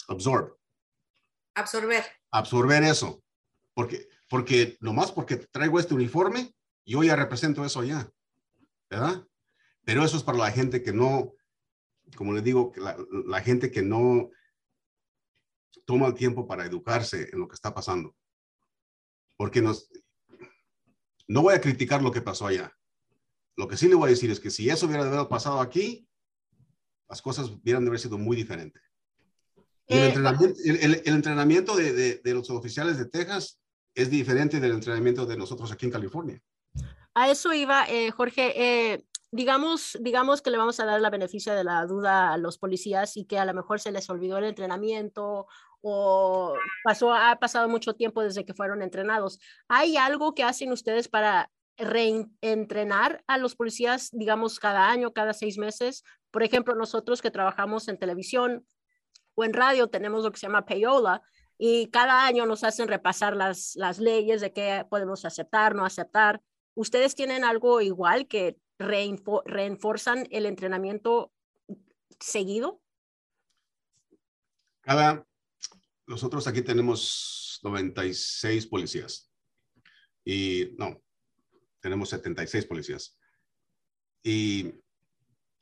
absorb. 0.07 0.57
Absorber. 1.55 2.05
Absorber 2.31 2.83
eso. 2.83 3.23
Porque, 3.73 4.07
porque 4.29 4.77
nomás 4.79 5.11
porque 5.11 5.37
traigo 5.37 5.79
este 5.79 5.93
uniforme, 5.93 6.53
yo 6.85 7.03
ya 7.03 7.15
represento 7.15 7.63
eso 7.65 7.81
allá. 7.81 8.09
¿Verdad? 8.89 9.27
Pero 9.83 10.03
eso 10.03 10.17
es 10.17 10.23
para 10.23 10.37
la 10.37 10.51
gente 10.51 10.81
que 10.81 10.93
no, 10.93 11.33
como 12.15 12.33
les 12.33 12.43
digo, 12.43 12.71
la, 12.77 12.97
la 13.25 13.41
gente 13.41 13.71
que 13.71 13.81
no 13.81 14.29
toma 15.85 16.07
el 16.07 16.13
tiempo 16.13 16.47
para 16.47 16.65
educarse 16.65 17.29
en 17.31 17.39
lo 17.39 17.47
que 17.47 17.55
está 17.55 17.73
pasando. 17.73 18.15
Porque 19.37 19.61
nos, 19.61 19.89
no 21.27 21.41
voy 21.41 21.53
a 21.53 21.61
criticar 21.61 22.01
lo 22.01 22.11
que 22.11 22.21
pasó 22.21 22.47
allá. 22.47 22.71
Lo 23.55 23.67
que 23.67 23.77
sí 23.77 23.87
le 23.87 23.95
voy 23.95 24.07
a 24.07 24.11
decir 24.11 24.29
es 24.29 24.39
que 24.39 24.51
si 24.51 24.69
eso 24.69 24.85
hubiera 24.85 25.27
pasado 25.27 25.59
aquí, 25.59 26.06
las 27.09 27.21
cosas 27.21 27.49
hubieran 27.49 27.83
de 27.83 27.89
haber 27.89 27.99
sido 27.99 28.17
muy 28.17 28.35
diferentes. 28.35 28.81
El, 29.87 29.99
eh, 29.99 30.07
entrenamiento, 30.07 30.59
el, 30.65 30.75
el, 30.75 31.01
el 31.05 31.13
entrenamiento 31.13 31.75
de, 31.75 31.93
de, 31.93 32.21
de, 32.23 32.33
los 32.33 32.49
oficiales 32.49 32.97
de 32.97 33.05
Texas 33.05 33.59
es 33.95 34.09
diferente 34.09 34.59
del 34.59 34.73
entrenamiento 34.73 35.25
de 35.25 35.37
nosotros 35.37 35.71
aquí 35.71 35.85
en 35.85 35.91
California. 35.91 36.41
A 37.13 37.31
eso 37.31 37.53
iba, 37.53 37.85
eh, 37.89 38.11
Jorge. 38.11 38.53
Eh, 38.55 39.03
digamos, 39.31 39.97
digamos 40.01 40.41
que 40.41 40.51
le 40.51 40.57
vamos 40.57 40.79
a 40.79 40.85
dar 40.85 41.01
la 41.01 41.09
beneficio 41.09 41.53
de 41.53 41.63
la 41.63 41.85
duda 41.85 42.33
a 42.33 42.37
los 42.37 42.57
policías 42.57 43.17
y 43.17 43.25
que 43.25 43.39
a 43.39 43.45
lo 43.45 43.53
mejor 43.53 43.79
se 43.79 43.91
les 43.91 44.09
olvidó 44.09 44.37
el 44.37 44.45
entrenamiento 44.45 45.47
o 45.81 46.53
pasó, 46.83 47.13
ha 47.13 47.37
pasado 47.39 47.69
mucho 47.69 47.93
tiempo 47.93 48.21
desde 48.21 48.45
que 48.45 48.53
fueron 48.53 48.81
entrenados. 48.81 49.39
¿Hay 49.67 49.97
algo 49.97 50.33
que 50.33 50.43
hacen 50.43 50.71
ustedes 50.71 51.07
para 51.07 51.51
reentrenar 51.77 53.23
a 53.27 53.37
los 53.37 53.55
policías, 53.55 54.09
digamos, 54.11 54.59
cada 54.59 54.89
año, 54.89 55.13
cada 55.13 55.33
seis 55.33 55.57
meses? 55.57 56.03
Por 56.37 56.43
ejemplo, 56.43 56.75
nosotros 56.75 57.19
que 57.23 57.31
trabajamos 57.31 57.87
en 57.87 57.97
televisión 57.97 58.63
o 59.33 59.43
en 59.43 59.53
radio 59.53 59.87
tenemos 59.87 60.23
lo 60.23 60.31
que 60.31 60.37
se 60.37 60.45
llama 60.45 60.67
payola 60.67 61.23
y 61.57 61.89
cada 61.89 62.27
año 62.27 62.45
nos 62.45 62.63
hacen 62.63 62.87
repasar 62.87 63.35
las, 63.35 63.75
las 63.75 63.97
leyes 63.97 64.39
de 64.41 64.53
qué 64.53 64.85
podemos 64.87 65.25
aceptar, 65.25 65.73
no 65.73 65.83
aceptar. 65.83 66.39
¿Ustedes 66.75 67.15
tienen 67.15 67.43
algo 67.43 67.81
igual 67.81 68.27
que 68.27 68.55
reenforzan 68.77 70.27
el 70.29 70.45
entrenamiento 70.45 71.33
seguido? 72.19 72.83
Cada, 74.81 75.25
nosotros 76.05 76.45
aquí 76.45 76.61
tenemos 76.61 77.59
96 77.63 78.67
policías 78.67 79.33
y 80.23 80.75
no, 80.77 81.01
tenemos 81.79 82.09
76 82.09 82.67
policías. 82.67 83.17
Y 84.21 84.83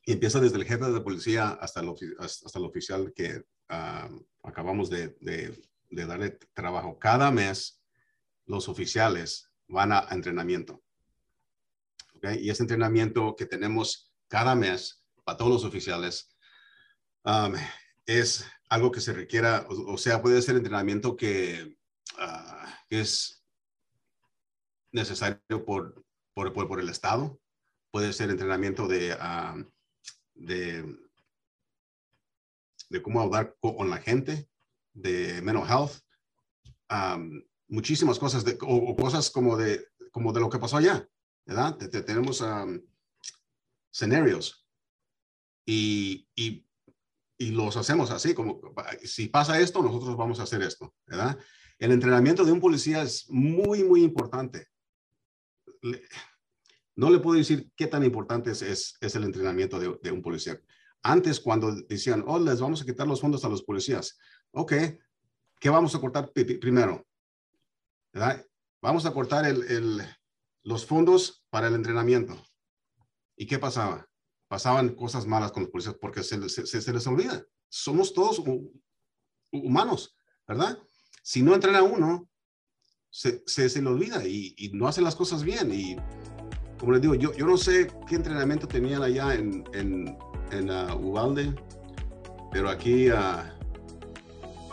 y 0.05 0.13
empieza 0.13 0.39
desde 0.39 0.57
el 0.57 0.65
jefe 0.65 0.85
de 0.85 1.01
policía 1.01 1.49
hasta 1.49 1.81
el, 1.81 1.93
hasta 2.19 2.59
el 2.59 2.65
oficial 2.65 3.11
que 3.13 3.43
ah, 3.69 4.07
acabamos 4.43 4.89
de, 4.91 5.17
de, 5.19 6.05
darle 6.05 6.37
trabajo. 6.53 6.99
Cada 6.99 7.31
mes 7.31 7.81
los 8.45 8.69
oficiales 8.69 9.49
van 9.67 9.91
a 9.91 10.07
entrenamiento. 10.11 10.83
Y 12.39 12.49
ese 12.49 12.63
entrenamiento 12.63 13.35
que 13.35 13.47
tenemos 13.47 14.13
cada 14.27 14.55
mes 14.55 15.03
para 15.23 15.37
todos 15.37 15.51
los 15.51 15.63
oficiales 15.63 16.35
um, 17.23 17.53
es 18.05 18.45
algo 18.69 18.91
que 18.91 19.01
se 19.01 19.13
requiera, 19.13 19.65
o, 19.69 19.97
sea, 19.97 20.21
puede 20.21 20.41
ser 20.41 20.55
entrenamiento 20.55 21.15
que, 21.15 21.77
ah, 22.17 22.83
es 22.89 23.43
necesario 24.91 25.65
por, 25.65 26.03
por, 26.33 26.53
por, 26.53 26.79
el 26.79 26.89
Estado, 26.89 27.39
puede 27.91 28.13
ser 28.13 28.29
entrenamiento 28.29 28.87
de, 28.87 29.15
um, 29.15 29.65
de, 30.35 30.97
de 32.89 33.01
cómo 33.01 33.21
hablar 33.21 33.55
con 33.59 33.89
la 33.89 33.97
gente, 33.97 34.47
de 34.93 35.41
mental 35.41 35.67
health, 35.67 35.91
um, 36.89 37.41
muchísimas 37.67 38.19
cosas, 38.19 38.45
de, 38.45 38.57
o, 38.61 38.95
cosas 38.95 39.29
como 39.29 39.57
de, 39.57 39.87
como 40.11 40.31
de 40.31 40.39
lo 40.39 40.49
que 40.49 40.59
pasó 40.59 40.77
allá, 40.77 41.07
¿verdad? 41.45 41.77
tenemos 41.77 42.41
um, 42.41 42.79
escenarios 43.91 44.65
y, 45.65 46.27
y, 46.35 46.65
y, 47.37 47.51
los 47.51 47.75
hacemos 47.77 48.11
así, 48.11 48.33
como 48.33 48.61
si 49.03 49.27
pasa 49.27 49.59
esto, 49.59 49.81
nosotros 49.81 50.15
vamos 50.15 50.39
a 50.39 50.43
hacer 50.43 50.61
esto, 50.61 50.93
¿verdad? 51.05 51.37
El 51.77 51.91
entrenamiento 51.91 52.45
de 52.45 52.51
un 52.51 52.61
policía 52.61 53.01
es 53.01 53.29
muy, 53.29 53.83
muy 53.83 54.03
importante. 54.03 54.67
No 56.95 57.09
le 57.09 57.19
puedo 57.19 57.37
decir 57.37 57.69
qué 57.75 57.87
tan 57.87 58.03
importante 58.03 58.51
es, 58.51 58.61
es, 58.99 59.15
el 59.15 59.23
entrenamiento 59.23 59.79
de, 59.79 60.11
un 60.11 60.21
policía. 60.21 60.59
Antes, 61.03 61.39
cuando 61.39 61.75
decían, 61.87 62.23
oh, 62.25 62.39
les 62.39 62.59
vamos 62.59 62.81
a 62.81 62.85
quitar 62.85 63.07
los 63.07 63.21
fondos 63.21 63.43
a 63.45 63.49
los 63.49 63.63
policías. 63.63 64.17
Ok, 64.51 64.73
¿qué 65.59 65.69
vamos 65.69 65.93
a 65.93 65.99
cortar 65.99 66.31
primero? 66.31 67.05
Vamos 68.81 69.05
a 69.05 69.13
cortar 69.13 69.45
el, 69.45 70.01
los 70.63 70.85
fondos 70.85 71.45
para 71.49 71.67
el 71.67 71.75
entrenamiento. 71.75 72.41
¿Y 73.35 73.45
qué 73.45 73.59
pasaba? 73.59 74.07
Pasaban 74.47 74.95
cosas 74.95 75.25
malas 75.25 75.51
con 75.51 75.63
los 75.63 75.71
policías 75.71 75.95
porque 75.99 76.23
se, 76.23 76.37
les 76.37 77.07
olvida. 77.07 77.45
Somos 77.67 78.13
todos 78.13 78.41
humanos, 79.51 80.17
¿verdad? 80.47 80.77
Si 81.23 81.41
no 81.41 81.53
entrena 81.53 81.83
uno, 81.83 82.29
se, 83.09 83.81
le 83.81 83.87
olvida 83.87 84.25
y, 84.27 84.71
no 84.73 84.87
hace 84.87 85.01
las 85.01 85.15
cosas 85.15 85.43
bien. 85.43 85.73
Y 85.73 85.97
como 86.79 86.91
les 86.91 87.01
digo, 87.01 87.15
yo, 87.15 87.33
yo 87.33 87.45
no 87.45 87.57
sé 87.57 87.87
qué 88.07 88.15
entrenamiento 88.15 88.67
tenían 88.67 89.03
allá 89.03 89.33
en, 89.33 89.63
en, 89.73 90.17
en 90.51 90.69
uh, 90.69 90.95
Uvalde, 90.95 91.53
pero 92.51 92.69
aquí 92.69 93.09
uh, 93.09 93.43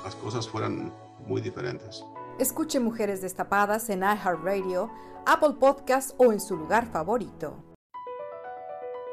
las 0.04 0.14
cosas 0.20 0.48
fueran 0.48 0.92
muy 1.26 1.40
diferentes. 1.40 2.04
Escuche 2.38 2.80
Mujeres 2.80 3.20
Destapadas 3.20 3.88
en 3.90 4.00
iHeartRadio, 4.00 4.90
Apple 5.26 5.54
Podcasts 5.60 6.14
o 6.18 6.32
en 6.32 6.40
su 6.40 6.56
lugar 6.56 6.86
favorito. 6.86 7.62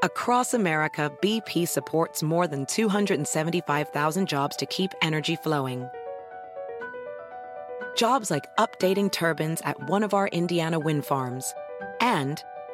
Across 0.01 0.53
America, 0.53 1.11
BP 1.21 1.67
supports 1.67 2.23
more 2.23 2.47
than 2.47 2.65
275,000 2.65 4.27
jobs 4.27 4.55
to 4.55 4.65
keep 4.67 4.91
energy 5.01 5.35
flowing. 5.35 5.89
Jobs 7.97 8.31
like 8.31 8.45
updating 8.57 9.11
turbines 9.11 9.59
at 9.65 9.89
one 9.89 10.03
of 10.03 10.13
our 10.13 10.29
Indiana 10.29 10.79
wind 10.79 11.05
farms 11.05 11.53
and 11.99 12.41